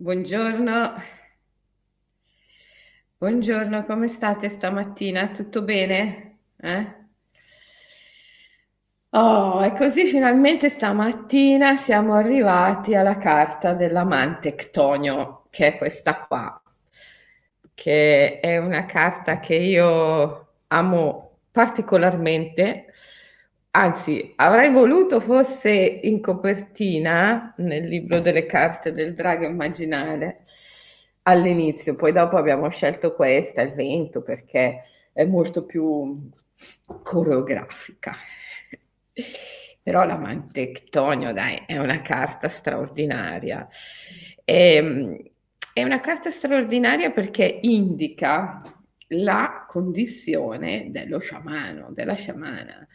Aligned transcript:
Buongiorno, 0.00 0.94
buongiorno, 3.18 3.84
come 3.84 4.08
state 4.08 4.48
stamattina? 4.48 5.28
Tutto 5.28 5.62
bene? 5.62 6.38
Eh? 6.56 6.94
Oh, 9.12 9.62
e 9.64 9.72
così 9.74 10.06
finalmente 10.06 10.68
stamattina 10.68 11.76
siamo 11.76 12.14
arrivati 12.14 12.94
alla 12.94 13.18
carta 13.18 13.74
dell'amante 13.74 14.54
Ctonio, 14.54 15.46
che 15.50 15.74
è 15.74 15.78
questa 15.78 16.24
qua, 16.26 16.62
che 17.74 18.40
è 18.40 18.58
una 18.58 18.86
carta 18.86 19.40
che 19.40 19.54
io 19.56 20.48
amo 20.68 21.38
particolarmente 21.50 22.92
Anzi, 23.72 24.32
avrei 24.34 24.70
voluto 24.70 25.20
fosse 25.20 25.70
in 25.70 26.20
copertina 26.20 27.54
nel 27.58 27.86
libro 27.86 28.18
delle 28.18 28.44
carte 28.44 28.90
del 28.90 29.12
drago 29.12 29.46
immaginale 29.46 30.44
all'inizio, 31.22 31.94
poi 31.94 32.10
dopo 32.10 32.36
abbiamo 32.36 32.68
scelto 32.70 33.14
questa, 33.14 33.62
il 33.62 33.74
vento, 33.74 34.22
perché 34.22 34.82
è 35.12 35.24
molto 35.24 35.64
più 35.64 36.28
coreografica. 37.04 38.16
Però 39.82 40.04
la 40.04 40.16
Mantectonio, 40.16 41.32
dai, 41.32 41.62
è 41.64 41.78
una 41.78 42.02
carta 42.02 42.48
straordinaria. 42.48 43.68
E, 44.44 44.74
ehm, 44.74 45.16
è 45.72 45.84
una 45.84 46.00
carta 46.00 46.32
straordinaria 46.32 47.12
perché 47.12 47.60
indica 47.62 48.62
la 49.12 49.64
condizione 49.68 50.88
dello 50.90 51.20
sciamano, 51.20 51.92
della 51.92 52.14
sciamana 52.14 52.88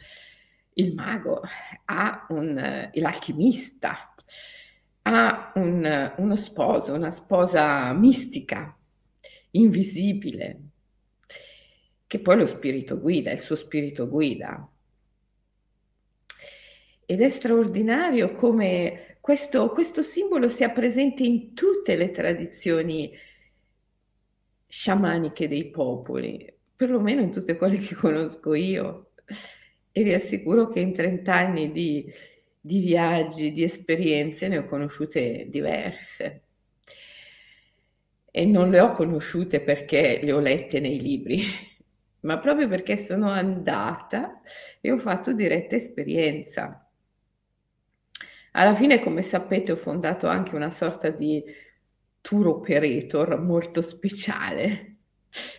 il 0.78 0.94
mago, 0.94 1.42
ha 1.86 2.26
un, 2.30 2.90
l'alchimista, 2.92 4.14
ha 5.02 5.52
un, 5.54 6.14
uno 6.16 6.36
sposo, 6.36 6.92
una 6.92 7.10
sposa 7.10 7.92
mistica, 7.92 8.76
invisibile, 9.52 10.60
che 12.06 12.20
poi 12.20 12.36
lo 12.36 12.46
spirito 12.46 13.00
guida, 13.00 13.32
il 13.32 13.40
suo 13.40 13.54
spirito 13.54 14.08
guida. 14.08 14.68
Ed 17.06 17.20
è 17.20 17.28
straordinario 17.28 18.32
come 18.32 19.18
questo, 19.20 19.70
questo 19.70 20.02
simbolo 20.02 20.48
sia 20.48 20.70
presente 20.70 21.22
in 21.22 21.54
tutte 21.54 21.96
le 21.96 22.10
tradizioni 22.10 23.10
sciamaniche 24.66 25.48
dei 25.48 25.70
popoli, 25.70 26.52
perlomeno 26.74 27.22
in 27.22 27.30
tutte 27.30 27.56
quelle 27.56 27.78
che 27.78 27.94
conosco 27.94 28.52
io 28.52 29.12
e 29.96 30.02
vi 30.02 30.12
assicuro 30.12 30.68
che 30.68 30.80
in 30.80 30.92
30 30.92 31.34
anni 31.34 31.72
di, 31.72 32.12
di 32.60 32.80
viaggi, 32.80 33.50
di 33.50 33.62
esperienze, 33.62 34.46
ne 34.46 34.58
ho 34.58 34.66
conosciute 34.66 35.46
diverse. 35.48 36.42
E 38.30 38.44
non 38.44 38.68
le 38.68 38.78
ho 38.80 38.92
conosciute 38.92 39.62
perché 39.62 40.20
le 40.22 40.32
ho 40.32 40.38
lette 40.38 40.80
nei 40.80 41.00
libri, 41.00 41.44
ma 42.26 42.38
proprio 42.38 42.68
perché 42.68 42.98
sono 42.98 43.30
andata 43.30 44.42
e 44.82 44.92
ho 44.92 44.98
fatto 44.98 45.32
diretta 45.32 45.76
esperienza. 45.76 46.86
Alla 48.52 48.74
fine, 48.74 49.00
come 49.00 49.22
sapete, 49.22 49.72
ho 49.72 49.76
fondato 49.76 50.26
anche 50.26 50.54
una 50.54 50.70
sorta 50.70 51.08
di 51.08 51.42
tour 52.20 52.48
operator 52.48 53.40
molto 53.40 53.80
speciale 53.80 54.95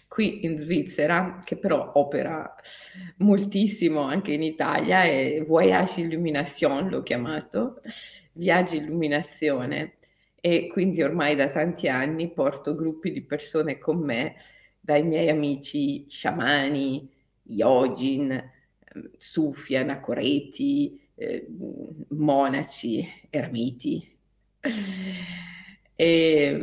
qui 0.08 0.46
in 0.46 0.58
Svizzera, 0.58 1.40
che 1.44 1.58
però 1.58 1.92
opera 1.96 2.56
moltissimo 3.18 4.02
anche 4.02 4.32
in 4.32 4.44
Italia, 4.44 5.04
è 5.04 5.44
Voyage 5.46 6.02
Illumination, 6.02 6.90
l'ho 6.90 7.04
chiamato, 7.04 7.82
Viaggi 8.34 8.78
Illuminazione, 8.78 9.98
e 10.40 10.68
quindi 10.68 11.02
ormai 11.02 11.36
da 11.36 11.48
tanti 11.48 11.88
anni 11.88 12.32
porto 12.32 12.76
gruppi 12.76 13.12
di 13.12 13.22
persone 13.22 13.78
con 13.78 14.00
me, 14.00 14.36
dai 14.80 15.04
miei 15.04 15.30
amici 15.30 16.06
sciamani, 16.08 17.10
yogin, 17.44 18.52
sufi, 19.18 19.76
anacoreti, 19.76 21.00
eh, 21.16 21.48
monaci, 22.10 23.08
ermiti. 23.30 24.16
E, 25.96 26.58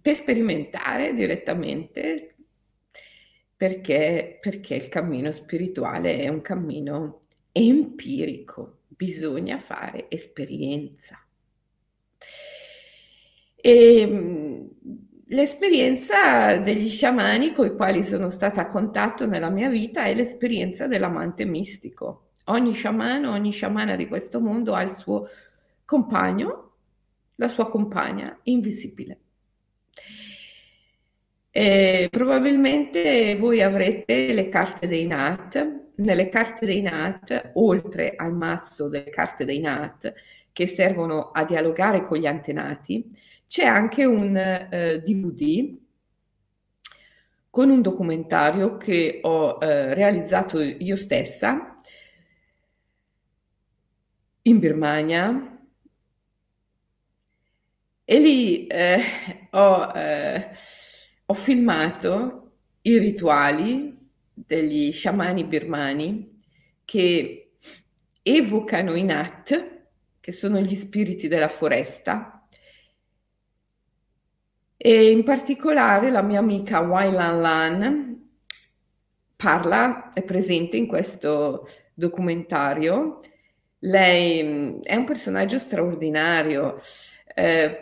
per 0.00 0.14
sperimentare 0.14 1.14
direttamente 1.14 2.34
perché, 3.60 4.38
perché 4.40 4.74
il 4.74 4.88
cammino 4.88 5.30
spirituale 5.32 6.18
è 6.18 6.28
un 6.28 6.40
cammino 6.40 7.18
empirico, 7.52 8.78
bisogna 8.88 9.58
fare 9.58 10.06
esperienza. 10.08 11.22
E 13.56 14.06
mm, 14.06 14.66
l'esperienza 15.26 16.56
degli 16.56 16.88
sciamani 16.88 17.52
con 17.52 17.66
i 17.66 17.74
quali 17.76 18.02
sono 18.02 18.30
stata 18.30 18.62
a 18.62 18.66
contatto 18.66 19.26
nella 19.26 19.50
mia 19.50 19.68
vita 19.68 20.04
è 20.04 20.14
l'esperienza 20.14 20.86
dell'amante 20.86 21.44
mistico. 21.44 22.30
Ogni 22.46 22.72
sciamano, 22.72 23.30
ogni 23.30 23.50
sciamana 23.50 23.94
di 23.96 24.08
questo 24.08 24.40
mondo 24.40 24.74
ha 24.74 24.80
il 24.80 24.94
suo 24.94 25.28
compagno, 25.84 26.72
la 27.34 27.48
sua 27.48 27.68
compagna 27.68 28.38
invisibile. 28.44 29.18
E 31.52 32.08
probabilmente 32.10 33.36
voi 33.36 33.60
avrete 33.60 34.32
le 34.32 34.48
carte 34.48 34.86
dei 34.86 35.06
NAT. 35.06 35.78
Nelle 35.96 36.28
carte 36.28 36.64
dei 36.64 36.80
NAT, 36.80 37.50
oltre 37.54 38.14
al 38.16 38.32
mazzo 38.32 38.88
delle 38.88 39.10
carte 39.10 39.44
dei 39.44 39.60
NAT 39.60 40.14
che 40.52 40.66
servono 40.66 41.30
a 41.30 41.44
dialogare 41.44 42.02
con 42.02 42.18
gli 42.18 42.26
antenati, 42.26 43.14
c'è 43.46 43.64
anche 43.64 44.04
un 44.04 44.36
eh, 44.36 45.02
DVD 45.04 45.76
con 47.50 47.68
un 47.68 47.82
documentario 47.82 48.76
che 48.76 49.18
ho 49.22 49.58
eh, 49.60 49.92
realizzato 49.94 50.60
io 50.60 50.96
stessa 50.96 51.76
in 54.42 54.58
Birmania 54.58 55.59
e 58.10 58.18
lì 58.18 58.66
eh, 58.66 59.02
ho, 59.50 59.92
eh, 59.94 60.50
ho, 61.26 61.32
filmato 61.32 62.54
i 62.82 62.98
rituali 62.98 63.96
degli 64.34 64.90
sciamani 64.90 65.44
birmani 65.44 66.36
che 66.84 67.52
evocano 68.20 68.96
i 68.96 69.04
Nat, 69.04 69.82
che 70.18 70.32
sono 70.32 70.58
gli 70.58 70.74
spiriti 70.74 71.28
della 71.28 71.46
foresta, 71.46 72.48
e 74.76 75.10
in 75.12 75.22
particolare 75.22 76.10
la 76.10 76.22
mia 76.22 76.40
amica 76.40 76.80
Wai 76.80 77.12
Lan 77.12 77.40
Lan 77.40 78.28
parla, 79.36 80.10
è 80.12 80.24
presente 80.24 80.76
in 80.76 80.88
questo 80.88 81.64
documentario. 81.94 83.18
Lei 83.78 84.42
mm, 84.42 84.80
è 84.82 84.96
un 84.96 85.04
personaggio 85.04 85.60
straordinario, 85.60 86.76
eh, 87.34 87.80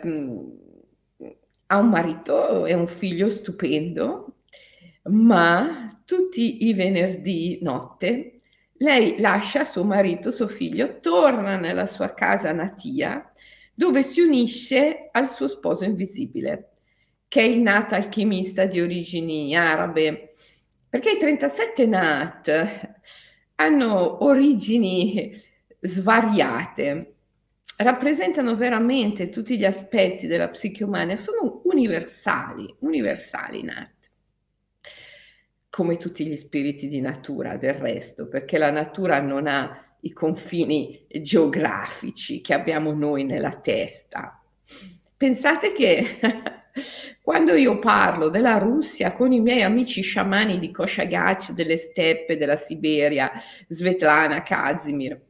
ha 1.67 1.77
un 1.77 1.89
marito 1.89 2.65
e 2.65 2.73
un 2.73 2.87
figlio 2.87 3.29
stupendo, 3.29 4.35
ma 5.03 6.01
tutti 6.05 6.67
i 6.67 6.73
venerdì 6.73 7.59
notte 7.61 8.39
lei 8.81 9.19
lascia 9.19 9.65
suo 9.65 9.83
marito, 9.83 10.31
suo 10.31 10.47
figlio, 10.47 10.99
torna 10.99 11.57
nella 11.57 11.85
sua 11.85 12.13
casa 12.13 12.51
natia, 12.53 13.29
dove 13.73 14.03
si 14.03 14.21
unisce 14.21 15.09
al 15.11 15.29
suo 15.29 15.47
sposo 15.47 15.83
invisibile, 15.83 16.71
che 17.27 17.41
è 17.41 17.43
il 17.43 17.59
Nat 17.59 17.91
alchimista 17.93 18.65
di 18.65 18.79
origini 18.79 19.55
arabe, 19.55 20.33
perché 20.87 21.11
i 21.11 21.17
37 21.17 21.85
Nat 21.87 22.91
hanno 23.55 24.23
origini 24.23 25.31
svariate 25.81 27.15
rappresentano 27.81 28.55
veramente 28.55 29.29
tutti 29.29 29.57
gli 29.57 29.63
aspetti 29.63 30.27
della 30.27 30.49
psiche 30.49 30.83
umana, 30.83 31.15
sono 31.15 31.61
universali, 31.63 32.75
universali 32.79 33.63
Nat, 33.63 34.09
come 35.69 35.95
tutti 35.95 36.25
gli 36.25 36.35
spiriti 36.35 36.89
di 36.89 36.99
natura 36.99 37.55
del 37.55 37.75
resto, 37.75 38.27
perché 38.27 38.57
la 38.57 38.71
natura 38.71 39.21
non 39.21 39.47
ha 39.47 39.95
i 40.01 40.11
confini 40.11 41.05
geografici 41.21 42.41
che 42.41 42.53
abbiamo 42.53 42.91
noi 42.91 43.23
nella 43.23 43.53
testa. 43.53 44.43
Pensate 45.15 45.71
che 45.71 46.19
quando 47.21 47.53
io 47.53 47.79
parlo 47.79 48.29
della 48.29 48.57
Russia 48.57 49.13
con 49.13 49.31
i 49.31 49.39
miei 49.39 49.61
amici 49.61 50.01
sciamani 50.01 50.59
di 50.59 50.71
Koshagach, 50.71 51.51
delle 51.51 51.77
steppe, 51.77 52.35
della 52.35 52.57
Siberia, 52.57 53.31
Svetlana 53.69 54.43
Kazimir, 54.43 55.27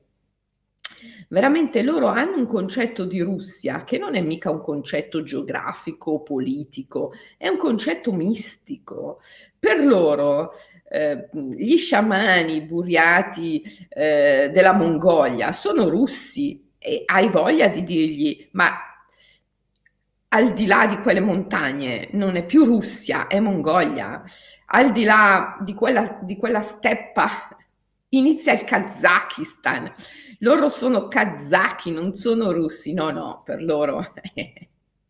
veramente 1.29 1.81
loro 1.83 2.07
hanno 2.07 2.37
un 2.37 2.45
concetto 2.45 3.05
di 3.05 3.21
Russia 3.21 3.83
che 3.83 3.97
non 3.97 4.15
è 4.15 4.21
mica 4.21 4.49
un 4.51 4.61
concetto 4.61 5.23
geografico 5.23 6.21
politico, 6.21 7.13
è 7.37 7.47
un 7.47 7.57
concetto 7.57 8.11
mistico. 8.11 9.21
Per 9.57 9.83
loro 9.83 10.51
eh, 10.89 11.29
gli 11.31 11.77
sciamani 11.77 12.61
buriati 12.61 13.61
eh, 13.89 14.49
della 14.53 14.73
Mongolia 14.73 15.51
sono 15.51 15.89
russi 15.89 16.67
e 16.77 17.03
hai 17.05 17.29
voglia 17.29 17.67
di 17.67 17.83
dirgli 17.83 18.47
ma 18.51 18.71
al 20.31 20.53
di 20.53 20.65
là 20.65 20.85
di 20.85 20.97
quelle 20.97 21.19
montagne 21.19 22.09
non 22.11 22.35
è 22.35 22.45
più 22.45 22.63
Russia, 22.63 23.27
è 23.27 23.39
Mongolia, 23.39 24.23
al 24.67 24.91
di 24.91 25.03
là 25.03 25.57
di 25.61 25.73
quella, 25.73 26.19
di 26.21 26.37
quella 26.37 26.61
steppa 26.61 27.47
inizia 28.09 28.53
il 28.53 28.63
Kazakistan. 28.63 29.93
Loro 30.39 30.69
sono 30.69 31.07
kazaki, 31.07 31.91
non 31.91 32.13
sono 32.13 32.51
russi, 32.51 32.93
no, 32.93 33.11
no, 33.11 33.41
per 33.43 33.61
loro. 33.61 34.13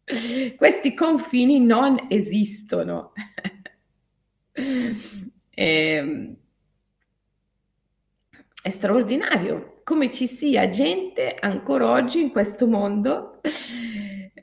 Questi 0.58 0.94
confini 0.96 1.60
non 1.60 2.08
esistono. 2.10 3.14
e, 4.52 4.96
ehm, 5.52 6.36
è 8.62 8.70
straordinario 8.72 9.82
come 9.84 10.12
ci 10.12 10.28
sia 10.28 10.68
gente 10.70 11.36
ancora 11.40 11.92
oggi 11.92 12.22
in 12.22 12.30
questo 12.30 12.68
mondo 12.68 13.40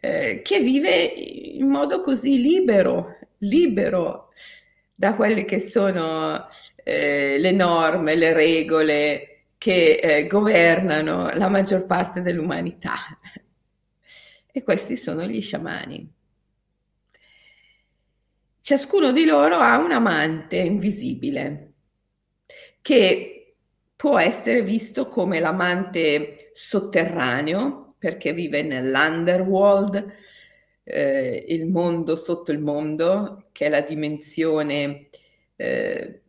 eh, 0.01 0.41
che 0.43 0.61
vive 0.61 1.05
in 1.05 1.69
modo 1.69 2.01
così 2.01 2.41
libero, 2.41 3.19
libero 3.39 4.31
da 4.99 5.15
quelle 5.15 5.45
che 5.45 5.59
sono 5.59 6.49
eh, 6.83 7.37
le 7.39 7.53
norme, 7.53 8.17
le 8.17 8.33
regole 8.33 9.43
che 9.59 10.01
eh, 10.03 10.27
governano 10.27 11.31
la 11.35 11.49
maggior 11.49 11.85
parte 11.85 12.23
dell'umanità. 12.23 12.97
E 14.51 14.63
questi 14.63 14.97
sono 14.97 15.27
gli 15.27 15.43
sciamani. 15.43 16.13
Ciascuno 18.63 19.13
di 19.13 19.27
loro 19.27 19.57
ha 19.57 19.79
un 19.79 19.93
amante 19.93 20.57
invisibile 20.57 21.75
che 22.81 23.55
può 23.95 24.19
essere 24.19 24.63
visto 24.63 25.09
come 25.09 25.41
l'amante 25.41 26.51
sotterraneo, 26.55 27.95
perché 27.99 28.33
vive 28.33 28.63
nell'underworld, 28.63 30.15
eh, 30.85 31.45
il 31.49 31.67
mondo 31.67 32.17
sotto 32.17 32.51
il 32.51 32.61
mondo, 32.61 33.46
che 33.57 33.65
è 33.65 33.69
la 33.71 33.81
dimensione 33.81 35.09
eh, 35.57 36.21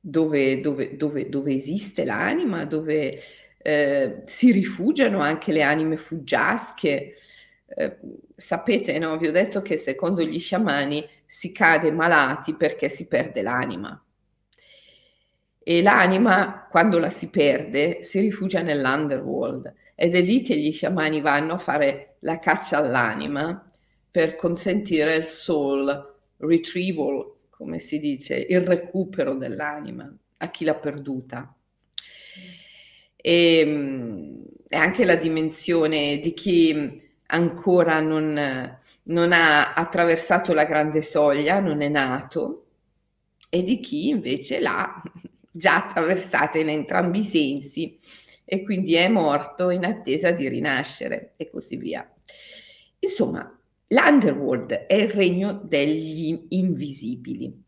dove, 0.00 0.60
dove, 0.62 0.96
dove, 0.96 1.28
dove, 1.28 1.54
esiste 1.54 2.06
l'anima, 2.06 2.64
dove 2.64 3.20
eh, 3.58 4.22
si 4.24 4.50
rifugiano 4.50 5.20
anche 5.20 5.52
le 5.52 5.62
anime 5.62 5.98
fuggiasche. 5.98 7.12
Eh, 7.66 7.98
sapete, 8.34 8.98
no? 8.98 9.18
vi 9.18 9.26
ho 9.26 9.30
detto 9.30 9.60
che 9.60 9.76
secondo 9.76 10.22
gli 10.22 10.40
sciamani 10.40 11.06
si 11.26 11.52
cade 11.52 11.90
malati 11.90 12.54
perché 12.54 12.88
si 12.88 13.06
perde 13.06 13.42
l'anima. 13.42 14.02
E 15.62 15.82
l'anima, 15.82 16.66
quando 16.70 16.98
la 16.98 17.10
si 17.10 17.28
perde, 17.28 18.02
si 18.04 18.20
rifugia 18.20 18.62
nell'underworld 18.62 19.70
ed 19.94 20.14
è 20.14 20.22
lì 20.22 20.40
che 20.40 20.56
gli 20.56 20.72
sciamani 20.72 21.20
vanno 21.20 21.52
a 21.54 21.58
fare 21.58 22.16
la 22.20 22.38
caccia 22.38 22.78
all'anima 22.78 23.62
per 24.14 24.36
consentire 24.36 25.16
il 25.16 25.24
soul 25.24 26.14
retrieval, 26.36 27.32
come 27.50 27.80
si 27.80 27.98
dice, 27.98 28.36
il 28.48 28.60
recupero 28.60 29.34
dell'anima 29.34 30.08
a 30.36 30.50
chi 30.52 30.64
l'ha 30.64 30.76
perduta. 30.76 31.52
E, 33.16 33.58
ehm, 33.58 34.44
e 34.68 34.76
anche 34.76 35.04
la 35.04 35.16
dimensione 35.16 36.20
di 36.20 36.32
chi 36.32 36.94
ancora 37.26 37.98
non, 37.98 38.78
non 39.02 39.32
ha 39.32 39.74
attraversato 39.74 40.54
la 40.54 40.64
grande 40.64 41.02
soglia, 41.02 41.58
non 41.58 41.80
è 41.80 41.88
nato, 41.88 42.66
e 43.50 43.64
di 43.64 43.80
chi 43.80 44.10
invece 44.10 44.60
l'ha 44.60 45.02
già 45.50 45.86
attraversata 45.86 46.56
in 46.58 46.68
entrambi 46.68 47.18
i 47.18 47.24
sensi 47.24 47.98
e 48.44 48.62
quindi 48.62 48.94
è 48.94 49.08
morto 49.08 49.70
in 49.70 49.84
attesa 49.84 50.30
di 50.30 50.48
rinascere 50.48 51.32
e 51.36 51.50
così 51.50 51.74
via. 51.74 52.08
Insomma, 53.00 53.58
l'underworld 53.88 54.72
è 54.72 54.94
il 54.94 55.10
regno 55.10 55.60
degli 55.62 56.46
invisibili. 56.50 57.62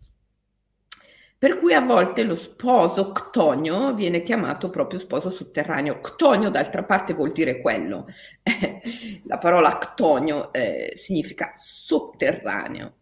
Per 1.38 1.56
cui 1.56 1.74
a 1.74 1.80
volte 1.80 2.22
lo 2.22 2.34
sposo 2.34 3.12
ctonio 3.12 3.94
viene 3.94 4.22
chiamato 4.22 4.70
proprio 4.70 4.98
sposo 4.98 5.28
sotterraneo. 5.28 6.00
Ctonio 6.00 6.48
d'altra 6.48 6.82
parte 6.82 7.12
vuol 7.12 7.32
dire 7.32 7.60
quello. 7.60 8.06
La 9.24 9.36
parola 9.36 9.76
ctonio 9.76 10.50
eh, 10.52 10.92
significa 10.94 11.52
sotterraneo, 11.54 12.94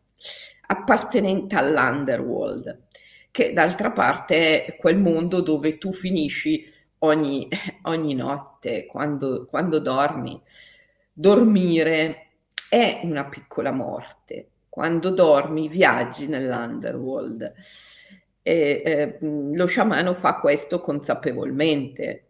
appartenente 0.66 1.54
all'underworld, 1.54 2.86
che 3.30 3.52
d'altra 3.52 3.92
parte 3.92 4.64
è 4.64 4.76
quel 4.76 4.98
mondo 4.98 5.40
dove 5.40 5.78
tu 5.78 5.92
finisci 5.92 6.68
ogni, 6.98 7.48
ogni 7.82 8.14
notte 8.14 8.86
quando, 8.86 9.46
quando 9.46 9.78
dormi. 9.78 10.42
Dormire 11.12 12.23
è 12.74 13.02
una 13.04 13.24
piccola 13.26 13.70
morte. 13.70 14.48
Quando 14.68 15.10
dormi 15.10 15.68
viaggi 15.68 16.26
nell'underworld. 16.26 17.52
E, 18.42 18.82
eh, 18.84 19.18
lo 19.20 19.66
sciamano 19.66 20.12
fa 20.12 20.34
questo 20.34 20.80
consapevolmente 20.80 22.24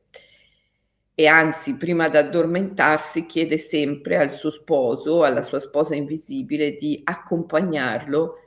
e 1.16 1.26
anzi 1.26 1.74
prima 1.74 2.08
di 2.08 2.16
addormentarsi 2.18 3.26
chiede 3.26 3.56
sempre 3.58 4.16
al 4.16 4.32
suo 4.32 4.50
sposo, 4.50 5.24
alla 5.24 5.42
sua 5.42 5.58
sposa 5.58 5.96
invisibile 5.96 6.76
di 6.76 7.00
accompagnarlo 7.02 8.40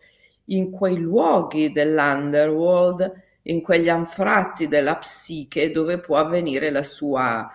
in 0.45 0.71
quei 0.71 0.97
luoghi 0.97 1.71
dell'underworld 1.71 3.11
in 3.43 3.61
quegli 3.61 3.89
anfratti 3.89 4.67
della 4.67 4.97
psiche 4.97 5.71
dove 5.71 5.99
può 5.99 6.17
avvenire 6.17 6.69
la 6.69 6.83
sua, 6.83 7.49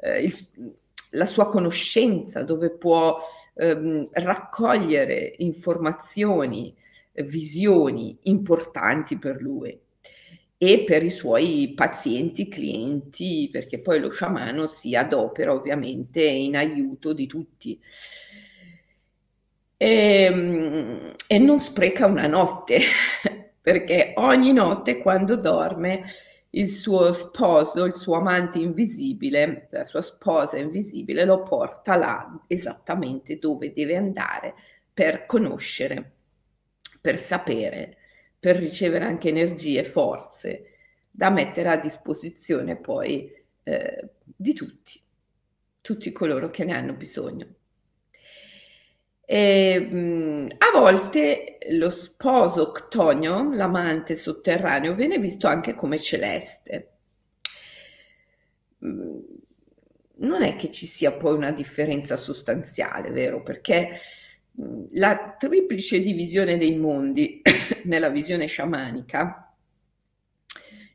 eh, 0.00 0.22
il, 0.22 0.34
la 1.10 1.26
sua 1.26 1.48
conoscenza, 1.48 2.42
dove 2.42 2.70
può 2.70 3.18
ehm, 3.54 4.08
raccogliere 4.12 5.34
informazioni, 5.38 6.74
visioni 7.12 8.16
importanti 8.22 9.18
per 9.18 9.40
lui 9.40 9.78
e 10.62 10.84
per 10.84 11.02
i 11.02 11.10
suoi 11.10 11.72
pazienti, 11.74 12.48
clienti, 12.48 13.48
perché 13.50 13.78
poi 13.78 13.98
lo 13.98 14.10
sciamano 14.10 14.66
si 14.66 14.94
adopera 14.94 15.52
ovviamente 15.54 16.22
in 16.22 16.54
aiuto 16.54 17.14
di 17.14 17.26
tutti. 17.26 17.80
E, 19.76 20.22
ehm, 20.24 21.14
e 21.26 21.38
non 21.38 21.60
spreca 21.60 22.04
una 22.06 22.26
notte, 22.26 22.78
perché 23.62 24.12
ogni 24.16 24.52
notte 24.52 24.98
quando 24.98 25.36
dorme 25.36 26.04
il 26.50 26.70
suo 26.70 27.12
sposo, 27.12 27.84
il 27.84 27.94
suo 27.94 28.16
amante 28.16 28.58
invisibile, 28.58 29.68
la 29.70 29.84
sua 29.84 30.02
sposa 30.02 30.58
invisibile 30.58 31.24
lo 31.24 31.42
porta 31.42 31.94
là 31.96 32.42
esattamente 32.48 33.38
dove 33.38 33.72
deve 33.72 33.96
andare 33.96 34.54
per 34.92 35.26
conoscere, 35.26 36.12
per 37.00 37.18
sapere, 37.18 37.96
per 38.38 38.56
ricevere 38.56 39.04
anche 39.04 39.28
energie, 39.28 39.84
forze 39.84 40.64
da 41.10 41.30
mettere 41.30 41.68
a 41.68 41.76
disposizione 41.76 42.76
poi 42.76 43.30
eh, 43.62 44.08
di 44.24 44.52
tutti, 44.54 45.00
tutti 45.80 46.12
coloro 46.12 46.50
che 46.50 46.64
ne 46.64 46.74
hanno 46.74 46.94
bisogno. 46.94 47.46
E, 49.32 49.78
mh, 49.78 50.56
a 50.58 50.76
volte 50.76 51.58
lo 51.70 51.88
sposo 51.88 52.72
ctonio, 52.72 53.52
l'amante 53.54 54.16
sotterraneo, 54.16 54.96
viene 54.96 55.18
visto 55.20 55.46
anche 55.46 55.76
come 55.76 56.00
celeste. 56.00 56.88
Mh, 58.78 59.18
non 60.22 60.42
è 60.42 60.56
che 60.56 60.68
ci 60.70 60.86
sia 60.86 61.12
poi 61.12 61.34
una 61.34 61.52
differenza 61.52 62.16
sostanziale, 62.16 63.10
vero? 63.10 63.42
Perché 63.44 63.90
mh, 64.50 64.84
la 64.94 65.36
triplice 65.38 66.00
divisione 66.00 66.58
dei 66.58 66.76
mondi 66.76 67.40
nella 67.84 68.08
visione 68.08 68.46
sciamanica, 68.46 69.54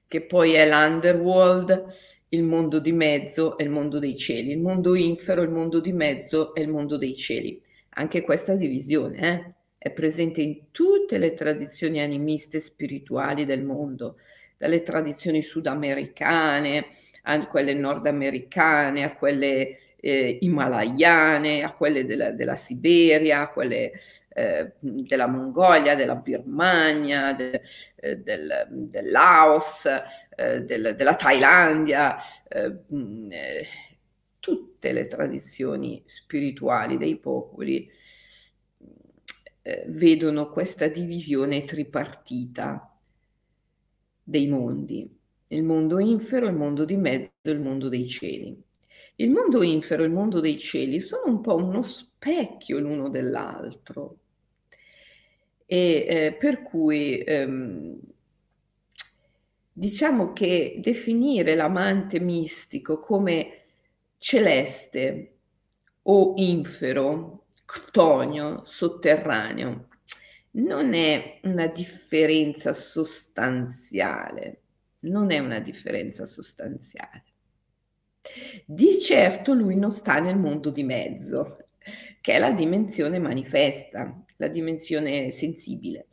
che 0.08 0.22
poi 0.26 0.54
è 0.54 0.68
l'underworld, 0.68 1.86
il 2.30 2.44
mondo 2.44 2.80
di 2.80 2.92
mezzo 2.92 3.58
e 3.58 3.64
il 3.64 3.70
mondo 3.70 3.98
dei 3.98 4.18
cieli, 4.18 4.52
il 4.52 4.60
mondo 4.60 4.94
infero, 4.94 5.42
il 5.42 5.52
mondo 5.52 5.80
di 5.80 5.94
mezzo 5.94 6.54
e 6.54 6.62
il 6.62 6.68
mondo 6.68 6.98
dei 6.98 7.16
cieli 7.16 7.64
anche 7.98 8.22
questa 8.22 8.56
divisione 8.56 9.20
eh, 9.20 9.54
è 9.78 9.92
presente 9.92 10.42
in 10.42 10.72
tutte 10.72 11.18
le 11.18 11.34
tradizioni 11.34 12.00
animiste 12.00 12.60
spirituali 12.60 13.46
del 13.46 13.64
mondo, 13.64 14.18
dalle 14.58 14.82
tradizioni 14.82 15.42
sudamericane 15.42 16.88
a 17.28 17.48
quelle 17.48 17.74
nordamericane, 17.74 19.04
a 19.04 19.16
quelle 19.16 19.78
eh, 19.96 20.38
himalayane, 20.42 21.64
a 21.64 21.74
quelle 21.74 22.06
della, 22.06 22.32
della 22.32 22.56
Siberia, 22.56 23.42
a 23.42 23.50
quelle 23.50 23.92
eh, 24.30 24.74
della 24.80 25.28
Mongolia, 25.28 25.96
della 25.96 26.16
Birmania, 26.16 27.34
de, 27.34 27.62
eh, 27.96 28.18
del, 28.18 28.68
del, 28.70 29.10
Laos, 29.10 29.86
eh, 30.36 30.62
del, 30.62 30.94
della 30.96 31.16
Thailandia 31.16 32.18
eh, 32.48 32.80
tutte 34.46 34.92
le 34.92 35.08
tradizioni 35.08 36.04
spirituali 36.06 36.98
dei 36.98 37.18
popoli 37.18 37.90
eh, 39.64 39.86
vedono 39.88 40.52
questa 40.52 40.88
divisione 40.88 41.64
tripartita 41.64 42.96
dei 44.22 44.46
mondi, 44.48 45.10
il 45.48 45.64
mondo 45.64 45.98
infero, 45.98 46.46
il 46.46 46.54
mondo 46.54 46.86
di 46.86 46.96
mezzo 46.96 47.32
il 47.42 47.60
mondo 47.60 47.90
dei 47.90 48.08
cieli. 48.08 48.56
Il 49.16 49.32
mondo 49.32 49.64
infero 49.64 50.04
e 50.04 50.06
il 50.06 50.12
mondo 50.12 50.40
dei 50.40 50.60
cieli 50.60 51.00
sono 51.00 51.32
un 51.32 51.42
po' 51.42 51.56
uno 51.56 51.82
specchio 51.82 52.78
l'uno 52.78 53.10
dell'altro. 53.10 54.18
E 55.66 56.06
eh, 56.08 56.38
per 56.40 56.62
cui 56.62 57.18
ehm, 57.18 58.00
diciamo 59.72 60.34
che 60.34 60.80
definire 60.84 61.56
l'amante 61.56 62.20
mistico 62.20 63.00
come 63.00 63.65
celeste 64.26 65.38
o 66.02 66.34
infero, 66.38 67.46
ctonio, 67.64 68.66
sotterraneo, 68.66 69.90
non 70.54 70.96
è 70.96 71.42
una 71.44 71.68
differenza 71.68 72.74
sostanziale, 72.74 74.62
non 75.02 75.30
è 75.30 75.38
una 75.38 75.60
differenza 75.60 76.26
sostanziale. 76.26 77.24
Di 78.66 79.00
certo 79.00 79.54
lui 79.54 79.76
non 79.76 79.92
sta 79.92 80.20
nel 80.20 80.40
mondo 80.40 80.72
di 80.72 80.82
mezzo, 80.82 81.68
che 82.20 82.34
è 82.34 82.40
la 82.40 82.52
dimensione 82.52 83.20
manifesta, 83.20 84.26
la 84.38 84.48
dimensione 84.48 85.30
sensibile, 85.30 86.08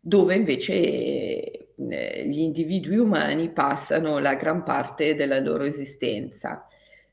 dove 0.00 0.36
invece 0.36 1.65
gli 1.76 2.38
individui 2.38 2.96
umani 2.96 3.50
passano 3.50 4.18
la 4.18 4.34
gran 4.34 4.62
parte 4.62 5.14
della 5.14 5.38
loro 5.38 5.64
esistenza. 5.64 6.64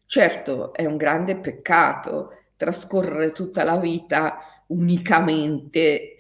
Certo, 0.05 0.73
è 0.73 0.85
un 0.85 0.95
grande 0.95 1.37
peccato 1.37 2.37
trascorrere 2.55 3.31
tutta 3.31 3.63
la 3.63 3.77
vita 3.77 4.37
unicamente 4.67 6.15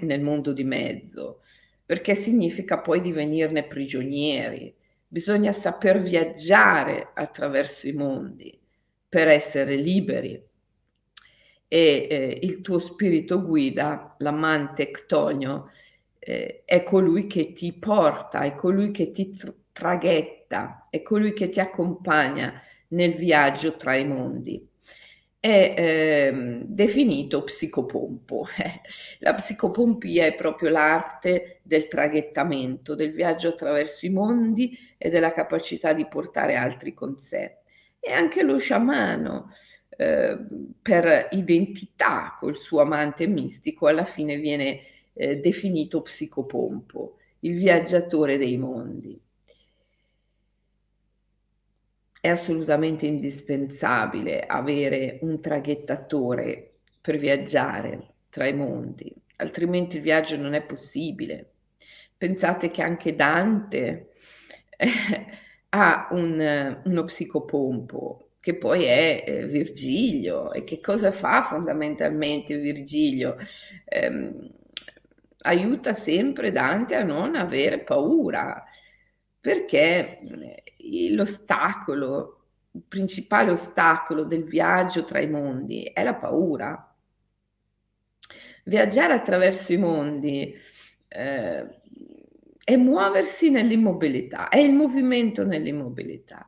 nel 0.00 0.22
mondo 0.22 0.52
di 0.52 0.64
mezzo, 0.64 1.42
perché 1.84 2.14
significa 2.14 2.78
poi 2.78 3.00
divenirne 3.00 3.64
prigionieri. 3.64 4.74
Bisogna 5.06 5.52
saper 5.52 6.00
viaggiare 6.00 7.10
attraverso 7.14 7.88
i 7.88 7.92
mondi 7.92 8.58
per 9.08 9.28
essere 9.28 9.74
liberi. 9.74 10.40
E 11.72 12.06
eh, 12.10 12.38
il 12.42 12.62
tuo 12.62 12.78
spirito 12.78 13.44
guida, 13.44 14.14
l'amante 14.18 14.90
Ctonio, 14.90 15.70
eh, 16.20 16.62
è 16.64 16.84
colui 16.84 17.26
che 17.26 17.52
ti 17.52 17.72
porta, 17.72 18.42
è 18.42 18.54
colui 18.54 18.92
che 18.92 19.10
ti 19.10 19.34
tr- 19.34 19.54
traghetta, 19.72 20.86
è 20.90 21.02
colui 21.02 21.32
che 21.32 21.48
ti 21.48 21.58
accompagna 21.58 22.60
nel 22.88 23.14
viaggio 23.14 23.76
tra 23.76 23.96
i 23.96 24.06
mondi 24.06 24.70
è 25.40 25.74
eh, 25.76 26.60
definito 26.64 27.42
psicopompo. 27.44 28.46
La 29.20 29.34
psicopompia 29.34 30.26
è 30.26 30.34
proprio 30.34 30.68
l'arte 30.68 31.60
del 31.62 31.88
traghettamento, 31.88 32.94
del 32.94 33.12
viaggio 33.12 33.48
attraverso 33.48 34.04
i 34.04 34.10
mondi 34.10 34.78
e 34.98 35.08
della 35.08 35.32
capacità 35.32 35.94
di 35.94 36.06
portare 36.06 36.56
altri 36.56 36.92
con 36.92 37.18
sé. 37.18 37.56
E 37.98 38.12
anche 38.12 38.42
lo 38.42 38.58
sciamano, 38.58 39.48
eh, 39.96 40.38
per 40.80 41.28
identità 41.32 42.36
col 42.38 42.56
suo 42.58 42.80
amante 42.82 43.26
mistico, 43.26 43.86
alla 43.86 44.04
fine 44.04 44.36
viene 44.36 44.82
eh, 45.20 45.36
definito 45.38 46.00
psicopompo, 46.00 47.18
il 47.40 47.54
viaggiatore 47.56 48.38
dei 48.38 48.56
mondi. 48.56 49.20
È 52.18 52.28
assolutamente 52.28 53.04
indispensabile 53.06 54.46
avere 54.46 55.18
un 55.22 55.38
traghettatore 55.40 56.76
per 57.02 57.18
viaggiare 57.18 58.14
tra 58.30 58.46
i 58.46 58.54
mondi, 58.54 59.14
altrimenti 59.36 59.96
il 59.96 60.02
viaggio 60.02 60.38
non 60.38 60.54
è 60.54 60.62
possibile. 60.62 61.52
Pensate 62.16 62.70
che 62.70 62.80
anche 62.82 63.14
Dante 63.14 64.12
eh, 64.76 64.88
ha 65.70 66.08
un, 66.12 66.80
uno 66.84 67.04
psicopompo 67.04 68.28
che 68.40 68.56
poi 68.56 68.84
è 68.84 69.24
eh, 69.26 69.46
Virgilio 69.46 70.52
e 70.52 70.62
che 70.62 70.80
cosa 70.80 71.10
fa 71.10 71.42
fondamentalmente 71.42 72.56
Virgilio? 72.56 73.36
Eh, 73.84 74.58
aiuta 75.42 75.94
sempre 75.94 76.52
Dante 76.52 76.94
a 76.94 77.02
non 77.02 77.34
avere 77.34 77.80
paura 77.80 78.64
perché 79.40 80.20
l'ostacolo, 81.12 82.44
il 82.72 82.82
principale 82.86 83.50
ostacolo 83.50 84.24
del 84.24 84.44
viaggio 84.44 85.04
tra 85.04 85.18
i 85.18 85.28
mondi 85.28 85.84
è 85.84 86.02
la 86.02 86.14
paura. 86.14 86.94
Viaggiare 88.64 89.14
attraverso 89.14 89.72
i 89.72 89.78
mondi 89.78 90.54
eh, 91.08 91.80
è 92.62 92.76
muoversi 92.76 93.48
nell'immobilità, 93.48 94.48
è 94.50 94.58
il 94.58 94.74
movimento 94.74 95.44
nell'immobilità. 95.44 96.46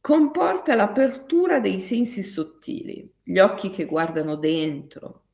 Comporta 0.00 0.74
l'apertura 0.74 1.60
dei 1.60 1.80
sensi 1.80 2.22
sottili, 2.22 3.12
gli 3.22 3.38
occhi 3.38 3.68
che 3.68 3.84
guardano 3.84 4.36
dentro. 4.36 5.24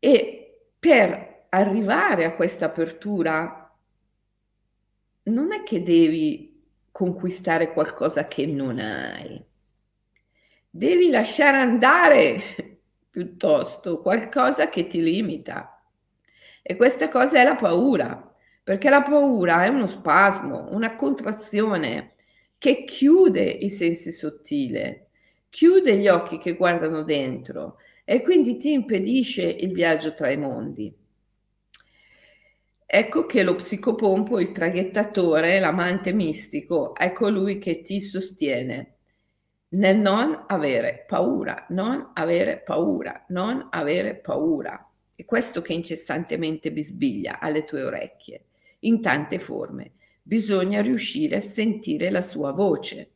E 0.00 0.70
per 0.78 1.46
arrivare 1.50 2.24
a 2.24 2.34
questa 2.34 2.66
apertura 2.66 3.70
non 5.24 5.52
è 5.52 5.62
che 5.62 5.82
devi 5.82 6.50
conquistare 6.90 7.72
qualcosa 7.72 8.26
che 8.26 8.46
non 8.46 8.78
hai. 8.78 9.42
Devi 10.70 11.10
lasciare 11.10 11.58
andare 11.58 12.40
piuttosto 13.10 14.00
qualcosa 14.00 14.68
che 14.68 14.86
ti 14.86 15.02
limita. 15.02 15.82
E 16.62 16.76
questa 16.76 17.08
cosa 17.08 17.38
è 17.40 17.44
la 17.44 17.56
paura, 17.56 18.34
perché 18.62 18.88
la 18.88 19.02
paura 19.02 19.64
è 19.64 19.68
uno 19.68 19.86
spasmo, 19.86 20.68
una 20.70 20.94
contrazione 20.96 22.14
che 22.56 22.84
chiude 22.84 23.42
i 23.42 23.70
sensi 23.70 24.12
sottili, 24.12 25.06
chiude 25.48 25.96
gli 25.96 26.08
occhi 26.08 26.38
che 26.38 26.54
guardano 26.54 27.02
dentro 27.02 27.76
e 28.10 28.22
quindi 28.22 28.56
ti 28.56 28.72
impedisce 28.72 29.44
il 29.44 29.70
viaggio 29.70 30.14
tra 30.14 30.28
i 30.30 30.36
mondi. 30.36 30.92
Ecco 32.84 33.24
che 33.24 33.44
lo 33.44 33.54
psicopompo, 33.54 34.40
il 34.40 34.50
traghettatore, 34.50 35.60
l'amante 35.60 36.12
mistico, 36.12 36.92
è 36.96 37.12
colui 37.12 37.58
che 37.58 37.82
ti 37.82 38.00
sostiene 38.00 38.96
nel 39.68 39.96
non 39.96 40.46
avere 40.48 41.04
paura, 41.06 41.66
non 41.68 42.10
avere 42.14 42.58
paura, 42.58 43.26
non 43.28 43.68
avere 43.70 44.16
paura. 44.16 44.90
È 45.14 45.24
questo 45.24 45.62
che 45.62 45.72
incessantemente 45.72 46.72
bisbiglia 46.72 47.38
alle 47.38 47.64
tue 47.64 47.84
orecchie, 47.84 48.46
in 48.80 49.00
tante 49.00 49.38
forme. 49.38 49.92
Bisogna 50.20 50.82
riuscire 50.82 51.36
a 51.36 51.40
sentire 51.40 52.10
la 52.10 52.22
sua 52.22 52.50
voce. 52.50 53.10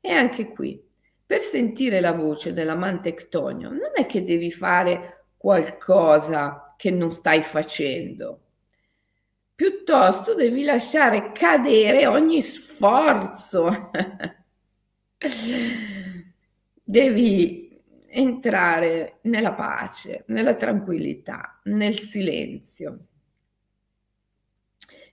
E 0.00 0.10
anche 0.10 0.48
qui, 0.48 0.82
per 1.26 1.40
sentire 1.40 2.00
la 2.00 2.12
voce 2.12 2.52
dell'amante 2.52 3.12
Ctonio, 3.12 3.70
non 3.70 3.90
è 3.94 4.06
che 4.06 4.22
devi 4.24 4.52
fare 4.52 5.26
qualcosa 5.36 6.74
che 6.76 6.90
non 6.90 7.10
stai 7.10 7.42
facendo 7.42 8.40
piuttosto 9.56 10.34
devi 10.34 10.62
lasciare 10.62 11.32
cadere 11.32 12.06
ogni 12.06 12.42
sforzo. 12.42 13.90
devi 16.84 17.82
entrare 18.08 19.18
nella 19.22 19.54
pace, 19.54 20.24
nella 20.28 20.54
tranquillità, 20.54 21.60
nel 21.64 21.98
silenzio. 21.98 22.98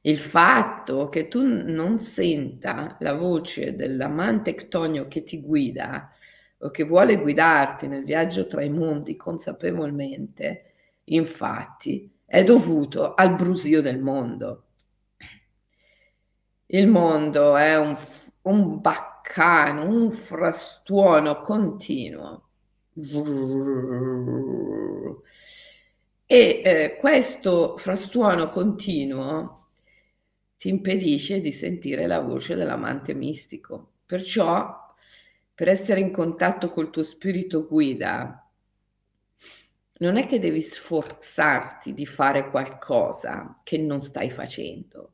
Il 0.06 0.18
fatto 0.18 1.08
che 1.08 1.30
tu 1.30 1.42
non 1.46 1.98
senta 1.98 2.98
la 3.00 3.14
voce 3.14 3.74
dell'amante 3.74 4.54
Ctonio 4.54 5.08
che 5.08 5.24
ti 5.24 5.40
guida 5.40 6.12
o 6.58 6.72
che 6.72 6.84
vuole 6.84 7.22
guidarti 7.22 7.88
nel 7.88 8.04
viaggio 8.04 8.46
tra 8.46 8.62
i 8.64 8.70
mondi 8.70 9.16
consapevolmente, 9.16 10.74
infatti, 11.06 12.12
è 12.26 12.44
dovuto 12.44 13.14
al 13.14 13.36
brusio 13.36 13.82
del 13.82 14.02
mondo. 14.02 14.66
Il 16.66 16.88
mondo 16.88 17.56
è 17.56 17.78
un, 17.78 17.98
un 18.42 18.82
baccano, 18.82 19.86
un 19.86 20.12
frastuono 20.12 21.40
continuo. 21.40 22.50
E 26.26 26.62
eh, 26.66 26.98
questo 27.00 27.78
frastuono 27.78 28.50
continuo 28.50 29.63
ti 30.64 30.70
impedisce 30.70 31.42
di 31.42 31.52
sentire 31.52 32.08
la 32.08 32.22
voce 32.22 32.56
dell'amante 32.56 33.14
mistico. 33.14 33.96
Perciò, 34.06 34.96
per 35.54 35.68
essere 35.68 36.00
in 36.00 36.10
contatto 36.10 36.72
col 36.72 36.90
tuo 36.90 37.04
spirito 37.04 37.68
guida, 37.68 38.50
non 39.98 40.16
è 40.16 40.26
che 40.26 40.40
devi 40.40 40.62
sforzarti 40.62 41.94
di 41.94 42.06
fare 42.06 42.50
qualcosa 42.50 43.60
che 43.62 43.78
non 43.78 44.02
stai 44.02 44.30
facendo. 44.30 45.12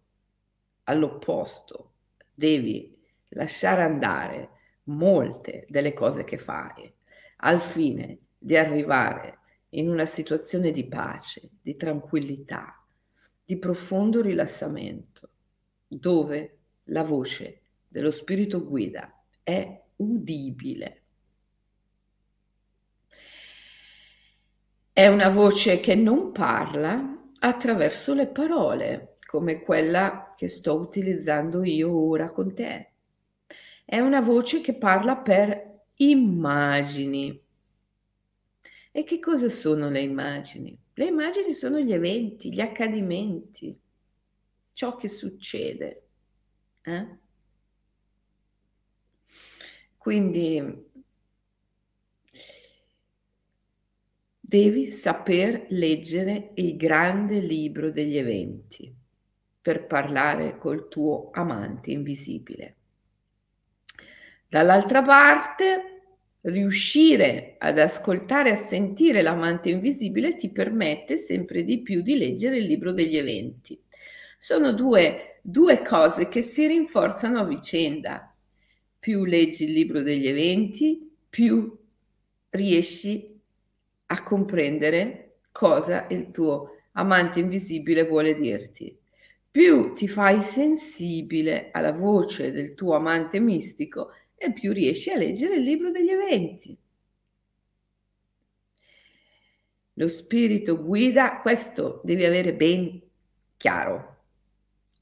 All'opposto, 0.84 1.94
devi 2.32 2.96
lasciare 3.30 3.82
andare 3.82 4.50
molte 4.84 5.66
delle 5.68 5.94
cose 5.94 6.26
che 6.26 6.38
fai 6.38 6.94
al 7.38 7.60
fine 7.60 8.20
di 8.38 8.56
arrivare 8.56 9.40
in 9.70 9.90
una 9.90 10.06
situazione 10.06 10.72
di 10.72 10.86
pace, 10.86 11.50
di 11.60 11.76
tranquillità, 11.76 12.86
di 13.44 13.58
profondo 13.58 14.22
rilassamento, 14.22 15.30
dove 15.90 16.58
la 16.86 17.04
voce 17.04 17.62
dello 17.88 18.12
spirito 18.12 18.64
guida 18.64 19.12
è 19.42 19.82
udibile. 19.98 21.02
È 24.94 25.08
una 25.08 25.30
voce 25.30 25.80
che 25.80 25.96
non 25.96 26.32
parla 26.32 27.18
attraverso 27.40 28.14
le 28.14 28.28
parole, 28.28 29.18
come 29.26 29.62
quella 29.62 30.30
che 30.36 30.48
sto 30.48 30.76
utilizzando 30.76 31.64
io 31.64 31.92
ora 31.92 32.32
con 32.32 32.54
te. 32.54 32.92
È 33.86 34.00
una 34.00 34.22
voce 34.22 34.62
che 34.62 34.76
parla 34.76 35.18
per 35.18 35.82
immagini. 35.96 37.42
E 38.92 39.04
che 39.04 39.20
cosa 39.20 39.50
sono 39.50 39.90
le 39.90 40.02
immagini? 40.02 40.78
Le 40.94 41.06
immagini 41.06 41.54
sono 41.54 41.80
gli 41.80 41.94
eventi, 41.94 42.52
gli 42.52 42.60
accadimenti, 42.60 43.80
ciò 44.80 44.96
che 44.96 45.10
succede. 45.10 46.04
Eh? 46.84 47.08
Quindi 49.98 50.88
devi 54.40 54.86
saper 54.86 55.66
leggere 55.72 56.52
il 56.54 56.78
grande 56.78 57.42
libro 57.42 57.92
degli 57.92 58.16
eventi 58.16 58.96
per 59.62 59.86
parlare 59.86 60.58
col 60.58 60.88
tuo 60.88 61.30
amante 61.34 61.92
invisibile. 61.92 62.76
Dall'altra 64.48 65.04
parte, 65.04 66.04
riuscire 66.44 67.56
ad 67.58 67.80
ascoltare 67.80 68.52
e 68.52 68.54
a 68.54 68.64
sentire 68.64 69.22
l'amante 69.22 69.72
invisibile 69.72 70.38
ti 70.38 70.50
permette 70.50 71.18
sempre 71.18 71.66
di 71.66 71.82
più 71.82 72.02
di 72.02 72.18
leggere 72.18 72.60
il 72.60 72.66
libro 72.66 72.94
degli 72.94 73.18
eventi. 73.18 73.78
Sono 74.42 74.72
due, 74.72 75.40
due 75.42 75.82
cose 75.82 76.30
che 76.30 76.42
si 76.42 76.66
rinforzano 76.66 77.40
a 77.40 77.44
vicenda. 77.44 78.34
Più 78.98 79.26
leggi 79.26 79.66
il 79.66 79.74
libro 79.74 80.02
degli 80.02 80.28
eventi, 80.28 81.14
più 81.30 81.78
riesci 82.52 83.38
a 84.08 84.24
comprendere 84.24 85.40
cosa 85.52 86.08
il 86.10 86.32
tuo 86.32 86.78
amante 86.94 87.42
invisibile 87.42 88.06
vuole 88.06 88.34
dirti. 88.34 88.98
Più 89.52 89.92
ti 89.94 90.08
fai 90.08 90.42
sensibile 90.42 91.70
alla 91.72 91.92
voce 91.92 92.54
del 92.54 92.76
tuo 92.76 92.96
amante 92.96 93.42
mistico 93.42 94.12
e 94.36 94.54
più 94.54 94.72
riesci 94.72 95.12
a 95.12 95.18
leggere 95.18 95.56
il 95.56 95.64
libro 95.64 95.92
degli 95.92 96.12
eventi. 96.12 96.78
Lo 99.96 100.08
spirito 100.08 100.82
guida, 100.82 101.42
questo 101.42 102.00
devi 102.06 102.24
avere 102.24 102.54
ben 102.54 103.02
chiaro. 103.58 104.19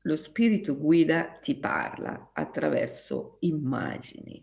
Lo 0.08 0.16
spirito 0.16 0.78
guida 0.78 1.38
ti 1.42 1.56
parla 1.56 2.32
attraverso 2.34 3.36
immagini. 3.42 4.42